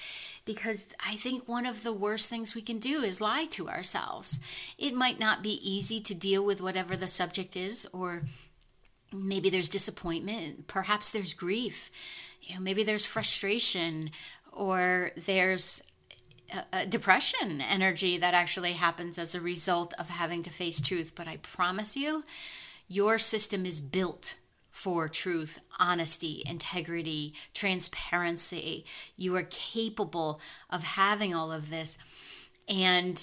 Because 0.45 0.89
i 1.05 1.15
think 1.17 1.49
one 1.49 1.67
of 1.67 1.83
the 1.83 1.93
worst 1.93 2.29
things 2.31 2.55
we 2.55 2.63
can 2.63 2.79
do 2.79 3.03
is 3.03 3.21
lie 3.21 3.47
to 3.51 3.69
ourselves. 3.69 4.39
It 4.79 4.95
might 4.95 5.19
not 5.19 5.43
be 5.43 5.59
easy 5.63 5.99
to 6.01 6.15
deal 6.15 6.45
with 6.45 6.61
whatever 6.61 6.95
the 6.95 7.09
subject 7.09 7.57
is 7.57 7.89
or 7.93 8.23
maybe 9.13 9.49
there's 9.49 9.71
disappointment 9.71 10.67
perhaps 10.69 11.11
there's 11.11 11.35
grief. 11.35 11.91
You 12.43 12.57
know 12.57 12.61
maybe 12.61 12.85
there's 12.85 13.07
frustration 13.07 14.11
or 14.53 15.13
there's 15.17 15.83
depression 16.89 17.61
energy 17.61 18.19
that 18.19 18.35
actually 18.35 18.73
happens 18.73 19.19
as 19.19 19.35
a 19.35 19.41
result 19.41 19.95
of 19.99 20.09
having 20.09 20.43
to 20.43 20.51
face 20.51 20.81
truth. 20.81 21.13
But 21.15 21.29
I 21.29 21.37
promise 21.39 21.97
you, 21.97 22.23
your 22.89 23.19
system 23.19 23.67
is 23.67 23.81
built 23.81 24.37
for 24.69 25.09
truth, 25.09 25.59
honesty, 25.81 26.43
integrity, 26.47 27.35
transparency. 27.53 28.85
You 29.17 29.35
are 29.37 29.47
capable 29.51 30.41
of 30.71 30.85
having 30.85 31.35
all 31.35 31.51
of 31.51 31.69
this 31.69 31.99
and 32.69 33.21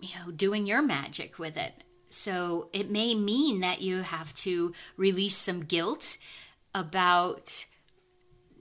you 0.00 0.08
know 0.18 0.32
doing 0.32 0.66
your 0.66 0.82
magic 0.82 1.38
with 1.38 1.56
it. 1.56 1.84
So 2.08 2.70
it 2.72 2.90
may 2.90 3.14
mean 3.14 3.60
that 3.60 3.82
you 3.82 3.98
have 3.98 4.34
to 4.34 4.72
release 4.96 5.36
some 5.36 5.60
guilt 5.60 6.18
about 6.74 7.66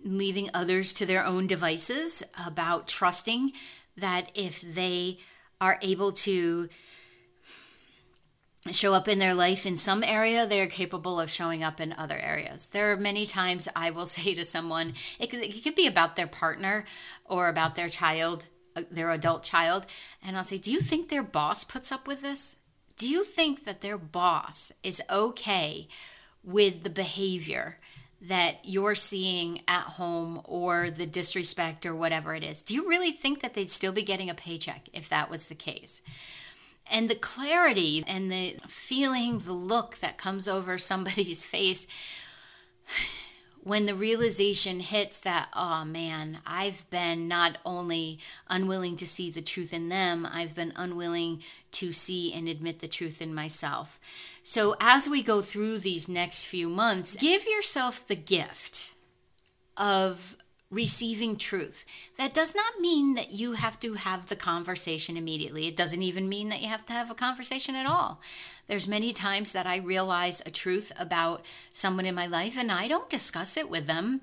leaving 0.05 0.49
others 0.53 0.93
to 0.93 1.05
their 1.05 1.25
own 1.25 1.47
devices, 1.47 2.23
about 2.45 2.87
trusting 2.87 3.53
that 3.97 4.31
if 4.35 4.61
they 4.61 5.17
are 5.59 5.77
able 5.81 6.11
to 6.11 6.69
show 8.71 8.93
up 8.93 9.07
in 9.07 9.19
their 9.19 9.33
life 9.33 9.65
in 9.65 9.75
some 9.75 10.03
area, 10.03 10.45
they're 10.45 10.67
capable 10.67 11.19
of 11.19 11.29
showing 11.29 11.63
up 11.63 11.79
in 11.79 11.93
other 11.93 12.17
areas. 12.17 12.67
There 12.67 12.91
are 12.91 12.97
many 12.97 13.25
times 13.25 13.69
I 13.75 13.89
will 13.89 14.05
say 14.17 14.33
to 14.33 14.45
someone, 14.45 14.93
it 15.19 15.29
could, 15.29 15.39
it 15.39 15.63
could 15.63 15.75
be 15.75 15.87
about 15.87 16.15
their 16.15 16.27
partner 16.27 16.85
or 17.25 17.47
about 17.47 17.75
their 17.75 17.89
child, 17.89 18.47
uh, 18.75 18.83
their 18.91 19.11
adult 19.11 19.43
child, 19.43 19.85
and 20.23 20.37
I'll 20.37 20.43
say, 20.43 20.57
Do 20.57 20.71
you 20.71 20.79
think 20.79 21.09
their 21.09 21.23
boss 21.23 21.63
puts 21.63 21.91
up 21.91 22.07
with 22.07 22.21
this? 22.21 22.57
Do 22.97 23.09
you 23.09 23.23
think 23.23 23.63
that 23.63 23.81
their 23.81 23.97
boss 23.97 24.73
is 24.83 25.01
okay 25.09 25.87
with 26.43 26.83
the 26.83 26.89
behavior 26.89 27.77
that 28.21 28.57
you're 28.63 28.95
seeing 28.95 29.61
at 29.67 29.83
home 29.83 30.41
or 30.43 30.89
the 30.89 31.05
disrespect 31.05 31.85
or 31.85 31.95
whatever 31.95 32.35
it 32.35 32.43
is. 32.43 32.61
Do 32.61 32.73
you 32.73 32.89
really 32.89 33.11
think 33.11 33.41
that 33.41 33.53
they'd 33.53 33.69
still 33.69 33.93
be 33.93 34.01
getting 34.03 34.29
a 34.29 34.35
paycheck 34.35 34.89
if 34.93 35.07
that 35.09 35.29
was 35.29 35.47
the 35.47 35.55
case? 35.55 36.01
And 36.91 37.09
the 37.09 37.15
clarity 37.15 38.03
and 38.07 38.31
the 38.31 38.57
feeling, 38.67 39.39
the 39.39 39.53
look 39.53 39.97
that 39.97 40.17
comes 40.17 40.49
over 40.49 40.77
somebody's 40.77 41.45
face 41.45 41.87
when 43.69 43.85
the 43.85 43.93
realization 43.93 44.79
hits 44.79 45.19
that, 45.19 45.47
oh 45.55 45.85
man, 45.85 46.39
I've 46.45 46.89
been 46.89 47.27
not 47.27 47.59
only 47.63 48.19
unwilling 48.49 48.95
to 48.97 49.05
see 49.05 49.29
the 49.29 49.43
truth 49.43 49.73
in 49.73 49.89
them, 49.89 50.27
I've 50.29 50.55
been 50.55 50.73
unwilling 50.75 51.43
to 51.73 51.91
see 51.91 52.33
and 52.33 52.49
admit 52.49 52.79
the 52.79 52.87
truth 52.87 53.21
in 53.21 53.33
myself. 53.33 53.99
So, 54.41 54.75
as 54.81 55.07
we 55.07 55.21
go 55.21 55.41
through 55.41 55.77
these 55.77 56.09
next 56.09 56.45
few 56.45 56.67
months, 56.67 57.15
give 57.15 57.45
yourself 57.45 58.07
the 58.07 58.15
gift 58.15 58.95
of 59.77 60.35
receiving 60.71 61.35
truth. 61.35 61.85
That 62.17 62.33
does 62.33 62.53
not 62.53 62.79
mean 62.79 63.15
that 63.15 63.31
you 63.31 63.53
have 63.53 63.79
to 63.79 63.93
have 63.95 64.27
the 64.27 64.35
conversation 64.35 65.17
immediately. 65.17 65.67
It 65.67 65.75
doesn't 65.75 66.03
even 66.03 66.29
mean 66.29 66.49
that 66.49 66.61
you 66.61 66.67
have 66.67 66.85
to 66.87 66.93
have 66.93 67.09
a 67.09 67.15
conversation 67.15 67.75
at 67.75 67.87
all. 67.87 68.21
There's 68.67 68.87
many 68.87 69.11
times 69.11 69.53
that 69.53 69.65
I 69.65 69.77
realize 69.77 70.41
a 70.45 70.51
truth 70.51 70.91
about 70.99 71.43
someone 71.71 72.05
in 72.05 72.13
my 72.13 72.27
life 72.27 72.57
and 72.57 72.71
I 72.71 72.87
don't 72.87 73.09
discuss 73.09 73.57
it 73.57 73.69
with 73.69 73.87
them 73.87 74.21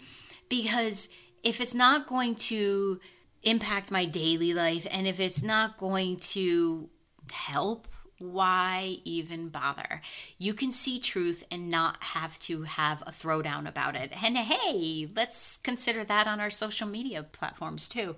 because 0.49 1.09
if 1.43 1.61
it's 1.61 1.75
not 1.75 2.07
going 2.07 2.37
to 2.37 3.01
impact 3.43 3.91
my 3.91 4.05
daily 4.05 4.55
life 4.55 4.87
and 4.91 5.07
if 5.07 5.19
it's 5.19 5.43
not 5.43 5.77
going 5.77 6.17
to 6.17 6.89
help 7.33 7.89
why 8.19 8.99
even 9.05 9.49
bother? 9.49 10.01
You 10.39 10.55
can 10.55 10.73
see 10.73 10.99
truth 10.99 11.45
and 11.51 11.69
not 11.69 12.03
have 12.03 12.39
to 12.41 12.63
have 12.63 13.03
a 13.03 13.11
throwdown 13.11 13.69
about 13.69 13.97
it. 13.97 14.13
And 14.25 14.37
hey, 14.37 15.09
let's 15.15 15.59
consider 15.59 16.05
that 16.05 16.27
on 16.27 16.41
our 16.41 16.51
social 16.51 16.89
media 16.89 17.23
platforms 17.23 17.89
too. 17.89 18.17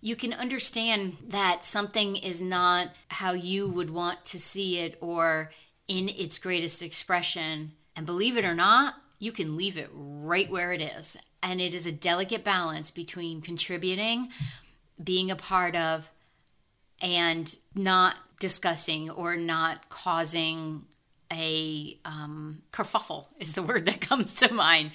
You 0.00 0.16
can 0.16 0.32
understand 0.32 1.16
that 1.28 1.64
something 1.64 2.16
is 2.16 2.42
not 2.42 2.88
how 3.08 3.32
you 3.32 3.68
would 3.68 3.90
want 3.90 4.24
to 4.26 4.38
see 4.38 4.78
it 4.78 4.96
or 5.00 5.50
in 5.88 6.08
its 6.10 6.38
greatest 6.38 6.82
expression. 6.82 7.72
And 7.94 8.04
believe 8.04 8.36
it 8.36 8.44
or 8.44 8.54
not, 8.54 8.94
you 9.18 9.32
can 9.32 9.56
leave 9.56 9.78
it 9.78 9.90
right 9.94 10.50
where 10.50 10.72
it 10.72 10.82
is. 10.82 11.16
And 11.42 11.60
it 11.60 11.74
is 11.74 11.86
a 11.86 11.92
delicate 11.92 12.44
balance 12.44 12.90
between 12.90 13.40
contributing, 13.40 14.28
being 15.02 15.30
a 15.30 15.36
part 15.36 15.74
of, 15.74 16.10
and 17.02 17.58
not 17.74 18.16
discussing 18.40 19.10
or 19.10 19.36
not 19.36 19.88
causing 19.88 20.84
a 21.32 21.98
um, 22.04 22.62
kerfuffle 22.72 23.26
is 23.38 23.54
the 23.54 23.62
word 23.70 23.86
that 23.86 24.00
comes 24.00 24.32
to 24.34 24.52
mind. 24.52 24.90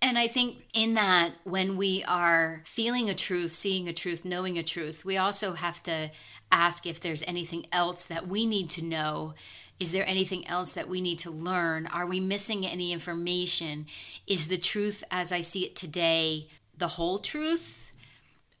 And 0.00 0.18
I 0.18 0.26
think 0.26 0.64
in 0.74 0.94
that, 0.94 1.30
when 1.44 1.76
we 1.76 2.02
are 2.08 2.62
feeling 2.66 3.08
a 3.08 3.14
truth, 3.14 3.52
seeing 3.52 3.88
a 3.88 3.92
truth, 3.92 4.24
knowing 4.24 4.58
a 4.58 4.62
truth, 4.64 5.04
we 5.04 5.16
also 5.16 5.52
have 5.52 5.80
to 5.84 6.10
ask 6.50 6.86
if 6.86 7.00
there's 7.00 7.22
anything 7.22 7.66
else 7.70 8.04
that 8.06 8.26
we 8.26 8.44
need 8.44 8.68
to 8.70 8.84
know. 8.84 9.34
Is 9.78 9.92
there 9.92 10.04
anything 10.06 10.46
else 10.48 10.72
that 10.72 10.88
we 10.88 11.00
need 11.00 11.20
to 11.20 11.30
learn? 11.30 11.86
Are 11.86 12.06
we 12.06 12.18
missing 12.18 12.66
any 12.66 12.92
information? 12.92 13.86
Is 14.26 14.48
the 14.48 14.58
truth 14.58 15.04
as 15.10 15.30
I 15.30 15.40
see 15.40 15.64
it 15.64 15.76
today 15.76 16.48
the 16.76 16.88
whole 16.88 17.20
truth? 17.20 17.92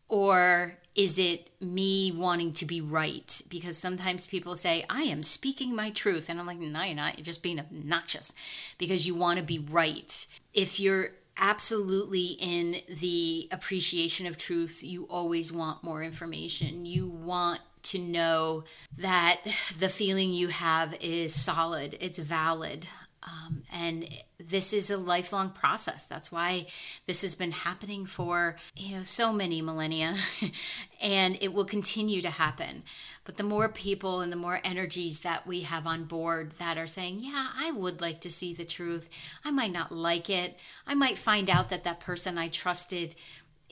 Or 0.08 0.78
is 0.94 1.18
it 1.18 1.50
me 1.60 2.12
wanting 2.12 2.52
to 2.52 2.66
be 2.66 2.80
right? 2.80 3.42
Because 3.48 3.78
sometimes 3.78 4.26
people 4.26 4.56
say, 4.56 4.84
I 4.90 5.02
am 5.02 5.22
speaking 5.22 5.74
my 5.74 5.90
truth. 5.90 6.28
And 6.28 6.38
I'm 6.38 6.46
like, 6.46 6.58
no, 6.58 6.82
you're 6.82 6.94
not. 6.94 7.18
You're 7.18 7.24
just 7.24 7.42
being 7.42 7.58
obnoxious 7.58 8.34
because 8.78 9.06
you 9.06 9.14
want 9.14 9.38
to 9.38 9.44
be 9.44 9.58
right. 9.58 10.26
If 10.52 10.78
you're 10.78 11.10
absolutely 11.38 12.36
in 12.38 12.76
the 12.88 13.48
appreciation 13.50 14.26
of 14.26 14.36
truth, 14.36 14.82
you 14.84 15.04
always 15.04 15.52
want 15.52 15.82
more 15.82 16.02
information. 16.02 16.84
You 16.84 17.08
want 17.08 17.60
to 17.84 17.98
know 17.98 18.64
that 18.98 19.40
the 19.78 19.88
feeling 19.88 20.32
you 20.32 20.48
have 20.48 20.96
is 21.00 21.34
solid, 21.34 21.96
it's 22.00 22.18
valid. 22.18 22.86
Um, 23.24 23.62
and 23.72 24.08
this 24.38 24.72
is 24.72 24.90
a 24.90 24.96
lifelong 24.96 25.50
process. 25.50 26.04
That's 26.04 26.32
why 26.32 26.66
this 27.06 27.22
has 27.22 27.36
been 27.36 27.52
happening 27.52 28.04
for 28.04 28.56
you 28.76 28.96
know 28.96 29.02
so 29.02 29.32
many 29.32 29.62
millennia, 29.62 30.16
and 31.00 31.38
it 31.40 31.52
will 31.52 31.64
continue 31.64 32.20
to 32.22 32.30
happen. 32.30 32.82
But 33.24 33.36
the 33.36 33.44
more 33.44 33.68
people 33.68 34.20
and 34.20 34.32
the 34.32 34.36
more 34.36 34.60
energies 34.64 35.20
that 35.20 35.46
we 35.46 35.60
have 35.60 35.86
on 35.86 36.04
board 36.04 36.52
that 36.52 36.78
are 36.78 36.88
saying, 36.88 37.20
"Yeah, 37.20 37.48
I 37.56 37.70
would 37.70 38.00
like 38.00 38.20
to 38.22 38.30
see 38.30 38.52
the 38.54 38.64
truth. 38.64 39.08
I 39.44 39.52
might 39.52 39.72
not 39.72 39.92
like 39.92 40.28
it. 40.28 40.58
I 40.86 40.94
might 40.94 41.18
find 41.18 41.48
out 41.48 41.68
that 41.68 41.84
that 41.84 42.00
person 42.00 42.38
I 42.38 42.48
trusted." 42.48 43.14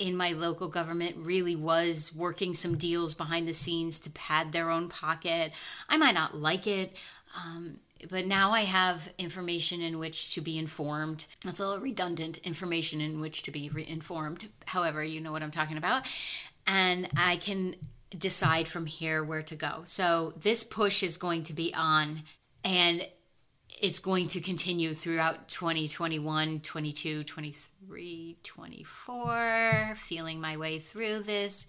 in 0.01 0.17
my 0.17 0.33
local 0.33 0.69
government 0.69 1.15
really 1.19 1.55
was 1.55 2.11
working 2.17 2.55
some 2.55 2.79
deals 2.79 3.15
behind 3.15 3.47
the 3.47 3.53
scenes 3.53 3.99
to 3.99 4.09
pad 4.11 4.51
their 4.51 4.71
own 4.71 4.89
pocket. 4.89 5.53
I 5.91 5.99
might 5.99 6.15
not 6.15 6.39
like 6.39 6.67
it. 6.67 6.99
Um, 7.37 7.81
but 8.09 8.27
now 8.27 8.53
I 8.53 8.63
have 8.63 9.13
information 9.19 9.83
in 9.83 9.99
which 9.99 10.35
to 10.35 10.41
be 10.41 10.59
informed. 10.59 11.27
That's 11.45 11.61
a 11.61 11.67
little 11.67 11.83
redundant 11.83 12.39
information 12.39 13.01
in 13.01 13.21
which 13.21 13.43
to 13.45 13.51
be 13.51 13.69
re- 13.69 13.87
informed. 13.87 14.49
However, 14.67 15.05
you 15.05 15.21
know 15.21 15.33
what 15.33 15.43
I'm 15.43 15.51
talking 15.51 15.77
about. 15.77 16.07
And 16.67 17.09
I 17.17 17.37
can 17.37 17.75
decide 18.17 18.69
from 18.69 18.87
here 18.87 19.23
where 19.23 19.43
to 19.43 19.55
go. 19.55 19.83
So 19.85 20.35
this 20.41 20.65
push 20.65 21.03
is 21.03 21.17
going 21.17 21.43
to 21.45 21.53
be 21.53 21.73
on 21.75 22.23
and 22.65 23.07
it's 23.81 23.99
going 23.99 24.27
to 24.29 24.41
continue 24.41 24.93
throughout 24.93 25.49
2021, 25.49 26.61
22, 26.61 27.25
23, 27.25 28.37
24, 28.43 29.93
feeling 29.97 30.41
my 30.41 30.57
way 30.57 30.79
through 30.79 31.21
this 31.21 31.67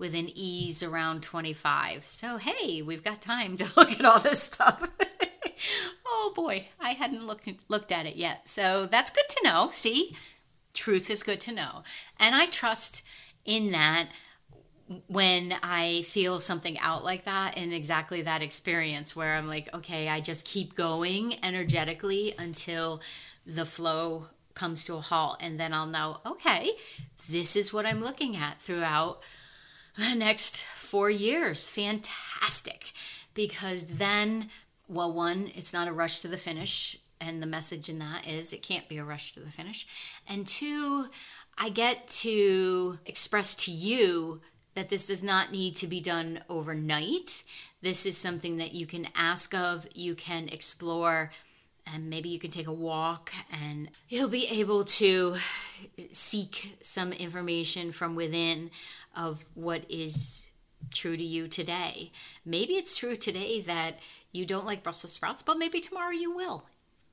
with 0.00 0.14
an 0.14 0.30
ease 0.34 0.82
around 0.82 1.22
25. 1.22 2.06
So, 2.06 2.38
hey, 2.38 2.80
we've 2.82 3.04
got 3.04 3.20
time 3.20 3.56
to 3.58 3.70
look 3.76 3.92
at 3.92 4.04
all 4.04 4.18
this 4.18 4.42
stuff. 4.42 4.90
oh 6.06 6.32
boy, 6.34 6.66
I 6.80 6.90
hadn't 6.90 7.26
looked 7.26 7.48
looked 7.68 7.92
at 7.92 8.06
it 8.06 8.16
yet. 8.16 8.48
So 8.48 8.86
that's 8.86 9.10
good 9.10 9.28
to 9.28 9.40
know. 9.44 9.68
See, 9.70 10.16
truth 10.74 11.10
is 11.10 11.22
good 11.22 11.40
to 11.42 11.52
know, 11.52 11.84
and 12.18 12.34
I 12.34 12.46
trust 12.46 13.04
in 13.44 13.70
that 13.72 14.08
when 15.06 15.54
I 15.62 16.02
feel 16.02 16.40
something 16.40 16.76
out 16.80 17.04
like 17.04 17.22
that 17.22 17.56
in 17.56 17.72
exactly 17.72 18.22
that 18.22 18.42
experience 18.42 19.14
where 19.14 19.36
I'm 19.36 19.46
like, 19.46 19.72
okay, 19.72 20.08
I 20.08 20.18
just 20.18 20.44
keep 20.44 20.74
going 20.74 21.36
energetically 21.44 22.34
until 22.36 23.00
the 23.46 23.64
flow 23.64 24.26
comes 24.54 24.84
to 24.86 24.96
a 24.96 25.00
halt, 25.00 25.36
and 25.40 25.60
then 25.60 25.72
I'll 25.72 25.86
know, 25.86 26.18
okay, 26.26 26.72
this 27.30 27.54
is 27.54 27.72
what 27.72 27.86
I'm 27.86 28.00
looking 28.00 28.36
at 28.36 28.60
throughout 28.60 29.22
the 30.00 30.16
next 30.16 30.62
four 30.62 31.10
years. 31.10 31.68
Fantastic. 31.68 32.92
Because 33.34 33.98
then 33.98 34.50
well, 34.90 35.12
one, 35.12 35.52
it's 35.54 35.72
not 35.72 35.86
a 35.86 35.92
rush 35.92 36.18
to 36.18 36.28
the 36.28 36.36
finish. 36.36 36.96
And 37.20 37.40
the 37.40 37.46
message 37.46 37.88
in 37.88 37.98
that 38.00 38.26
is 38.26 38.52
it 38.52 38.62
can't 38.62 38.88
be 38.88 38.98
a 38.98 39.04
rush 39.04 39.32
to 39.32 39.40
the 39.40 39.50
finish. 39.50 39.86
And 40.28 40.46
two, 40.46 41.06
I 41.56 41.68
get 41.68 42.08
to 42.08 42.98
express 43.06 43.54
to 43.56 43.70
you 43.70 44.40
that 44.74 44.88
this 44.88 45.06
does 45.06 45.22
not 45.22 45.52
need 45.52 45.76
to 45.76 45.86
be 45.86 46.00
done 46.00 46.40
overnight. 46.48 47.44
This 47.82 48.04
is 48.04 48.16
something 48.16 48.56
that 48.56 48.74
you 48.74 48.86
can 48.86 49.06
ask 49.14 49.54
of, 49.54 49.86
you 49.94 50.14
can 50.14 50.48
explore, 50.48 51.30
and 51.92 52.10
maybe 52.10 52.28
you 52.28 52.38
can 52.38 52.50
take 52.50 52.66
a 52.66 52.72
walk 52.72 53.32
and 53.52 53.90
you'll 54.08 54.28
be 54.28 54.46
able 54.46 54.84
to 54.84 55.36
seek 56.10 56.78
some 56.82 57.12
information 57.12 57.92
from 57.92 58.14
within 58.14 58.70
of 59.16 59.44
what 59.54 59.84
is 59.88 60.50
true 60.94 61.16
to 61.16 61.22
you 61.22 61.48
today. 61.48 62.12
Maybe 62.44 62.74
it's 62.74 62.96
true 62.96 63.16
today 63.16 63.60
that 63.62 64.00
you 64.32 64.46
don't 64.46 64.66
like 64.66 64.82
Brussels 64.82 65.12
sprouts, 65.12 65.42
but 65.42 65.58
maybe 65.58 65.80
tomorrow 65.80 66.12
you 66.12 66.34
will. 66.34 66.64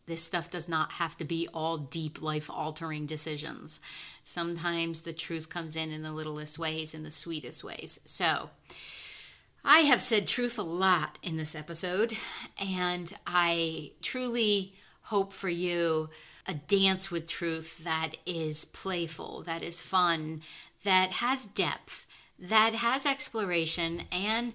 This 0.05 0.23
stuff 0.23 0.49
does 0.49 0.69
not 0.69 0.93
have 0.93 1.17
to 1.17 1.25
be 1.25 1.49
all 1.53 1.77
deep 1.77 2.21
life 2.21 2.49
altering 2.49 3.05
decisions. 3.05 3.81
Sometimes 4.23 5.01
the 5.01 5.11
truth 5.11 5.49
comes 5.49 5.75
in 5.75 5.91
in 5.91 6.01
the 6.01 6.13
littlest 6.13 6.57
ways, 6.57 6.93
in 6.93 7.03
the 7.03 7.11
sweetest 7.11 7.63
ways. 7.63 7.99
So, 8.05 8.51
I 9.65 9.79
have 9.79 10.01
said 10.01 10.27
truth 10.27 10.57
a 10.57 10.63
lot 10.63 11.17
in 11.21 11.35
this 11.35 11.55
episode, 11.55 12.13
and 12.57 13.13
I 13.27 13.91
truly 14.01 14.75
hope 15.03 15.33
for 15.33 15.49
you 15.49 16.09
a 16.47 16.53
dance 16.53 17.11
with 17.11 17.29
truth 17.29 17.83
that 17.83 18.11
is 18.25 18.63
playful, 18.63 19.43
that 19.43 19.61
is 19.61 19.81
fun, 19.81 20.41
that 20.83 21.13
has 21.13 21.45
depth, 21.45 22.05
that 22.39 22.75
has 22.75 23.05
exploration, 23.05 24.03
and 24.11 24.53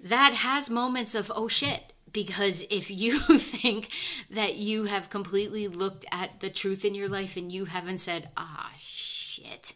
that 0.00 0.34
has 0.34 0.70
moments 0.70 1.14
of, 1.14 1.32
oh 1.34 1.48
shit. 1.48 1.92
Because 2.12 2.62
if 2.70 2.90
you 2.90 3.18
think 3.38 3.88
that 4.30 4.56
you 4.56 4.84
have 4.84 5.10
completely 5.10 5.66
looked 5.66 6.04
at 6.12 6.40
the 6.40 6.50
truth 6.50 6.84
in 6.84 6.94
your 6.94 7.08
life 7.08 7.36
and 7.36 7.50
you 7.50 7.64
haven't 7.64 7.98
said, 7.98 8.30
ah, 8.36 8.72
shit, 8.78 9.74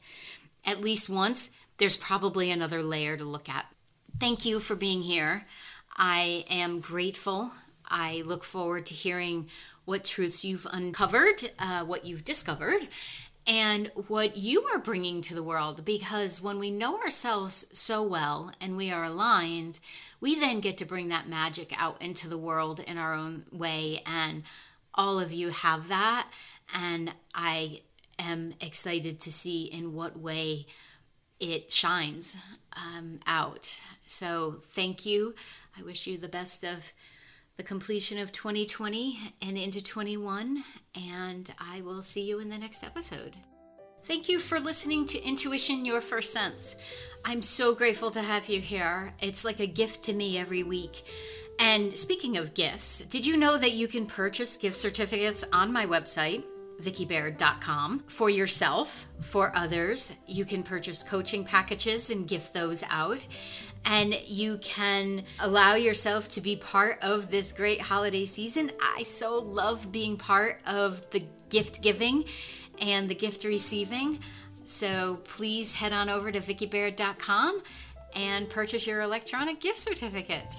at 0.65 0.81
least 0.81 1.11
once, 1.11 1.51
there's 1.79 1.97
probably 1.97 2.51
another 2.51 2.83
layer 2.83 3.17
to 3.17 3.25
look 3.25 3.49
at. 3.49 3.73
Thank 4.21 4.45
you 4.45 4.61
for 4.61 4.77
being 4.77 5.03
here. 5.03 5.47
I 5.97 6.45
am 6.51 6.81
grateful. 6.81 7.51
I 7.89 8.23
look 8.25 8.45
forward 8.45 8.87
to 8.87 8.95
hearing 8.95 9.49
what 9.85 10.05
truths 10.05 10.45
you've 10.45 10.67
uncovered, 10.71 11.51
uh, 11.59 11.85
what 11.85 12.05
you've 12.05 12.25
discovered, 12.25 12.89
and 13.49 13.91
what 14.09 14.37
you 14.37 14.65
are 14.65 14.79
bringing 14.79 15.23
to 15.23 15.35
the 15.35 15.43
world. 15.43 15.85
Because 15.85 16.43
when 16.43 16.59
we 16.59 16.71
know 16.71 17.01
ourselves 17.01 17.67
so 17.73 18.03
well 18.03 18.53
and 18.61 18.77
we 18.77 18.93
are 18.93 19.05
aligned, 19.05 19.81
we 20.21 20.39
then 20.39 20.61
get 20.61 20.77
to 20.77 20.85
bring 20.85 21.09
that 21.09 21.29
magic 21.29 21.73
out 21.81 22.01
into 22.03 22.29
the 22.29 22.37
world 22.37 22.81
in 22.81 22.99
our 22.99 23.15
own 23.15 23.45
way. 23.51 24.03
And 24.05 24.43
all 24.95 25.19
of 25.19 25.33
you 25.33 25.49
have 25.49 25.89
that. 25.89 26.29
And 26.75 27.15
I 27.35 27.81
am 28.19 28.53
excited 28.61 29.19
to 29.21 29.33
see 29.33 29.65
in 29.65 29.95
what 29.95 30.19
way 30.19 30.67
it 31.41 31.73
shines 31.73 32.37
um, 32.77 33.21
out. 33.27 33.81
So 34.07 34.57
thank 34.61 35.07
you. 35.07 35.35
I 35.79 35.83
wish 35.83 36.07
you 36.07 36.19
the 36.19 36.29
best 36.29 36.65
of 36.65 36.93
the 37.59 37.65
completion 37.65 38.19
of 38.19 38.33
2020 38.33 39.35
and 39.43 39.59
into 39.59 39.83
21. 39.83 40.65
And 40.95 41.53
I 41.59 41.83
will 41.83 42.01
see 42.01 42.23
you 42.23 42.39
in 42.39 42.49
the 42.49 42.57
next 42.57 42.85
episode. 42.85 43.37
Thank 44.05 44.29
you 44.29 44.39
for 44.39 44.61
listening 44.61 45.05
to 45.07 45.23
Intuition 45.23 45.85
Your 45.85 46.01
First 46.01 46.33
Sense. 46.33 46.77
I'm 47.27 47.43
so 47.43 47.75
grateful 47.75 48.13
to 48.13 48.23
have 48.23 48.49
you 48.49 48.61
here. 48.61 49.13
It's 49.21 49.45
like 49.45 49.59
a 49.61 49.67
gift 49.67 50.05
to 50.05 50.15
me 50.15 50.39
every 50.39 50.63
week. 50.63 51.03
And 51.59 51.97
speaking 51.97 52.37
of 52.37 52.55
gifts, 52.55 53.01
did 53.01 53.27
you 53.27 53.37
know 53.37 53.59
that 53.59 53.73
you 53.73 53.89
can 53.89 54.07
purchase 54.07 54.57
gift 54.57 54.77
certificates 54.77 55.45
on 55.53 55.73
my 55.73 55.85
website? 55.85 56.45
VickiBaird.com 56.81 58.05
for 58.07 58.31
yourself, 58.31 59.09
for 59.21 59.53
others. 59.57 60.15
You 60.29 60.45
can 60.45 60.63
purchase 60.63 61.03
coaching 61.03 61.45
packages 61.45 62.11
and 62.11 62.29
gift 62.29 62.55
those 62.55 62.85
out. 62.89 63.27
And 63.91 64.15
you 64.27 64.59
can 64.59 65.25
allow 65.41 65.75
yourself 65.75 66.29
to 66.33 66.43
be 66.43 66.57
part 66.57 67.03
of 67.03 67.31
this 67.31 67.53
great 67.53 67.81
holiday 67.81 68.27
season. 68.27 68.71
I 68.83 69.03
so 69.03 69.39
love 69.39 69.91
being 69.91 70.19
part 70.19 70.61
of 70.67 71.11
the 71.11 71.25
gift 71.49 71.81
giving 71.83 72.25
and 72.83 73.09
the 73.09 73.15
gift 73.15 73.45
receiving. 73.45 74.21
So 74.67 75.21
please 75.25 75.77
head 75.77 75.95
on 75.95 76.11
over 76.11 76.31
to 76.31 76.39
VickiBaird.com 76.39 77.63
and 78.15 78.51
purchase 78.51 78.87
your 78.87 79.01
electronic 79.01 79.59
gift 79.59 79.79
certificate. 79.79 80.55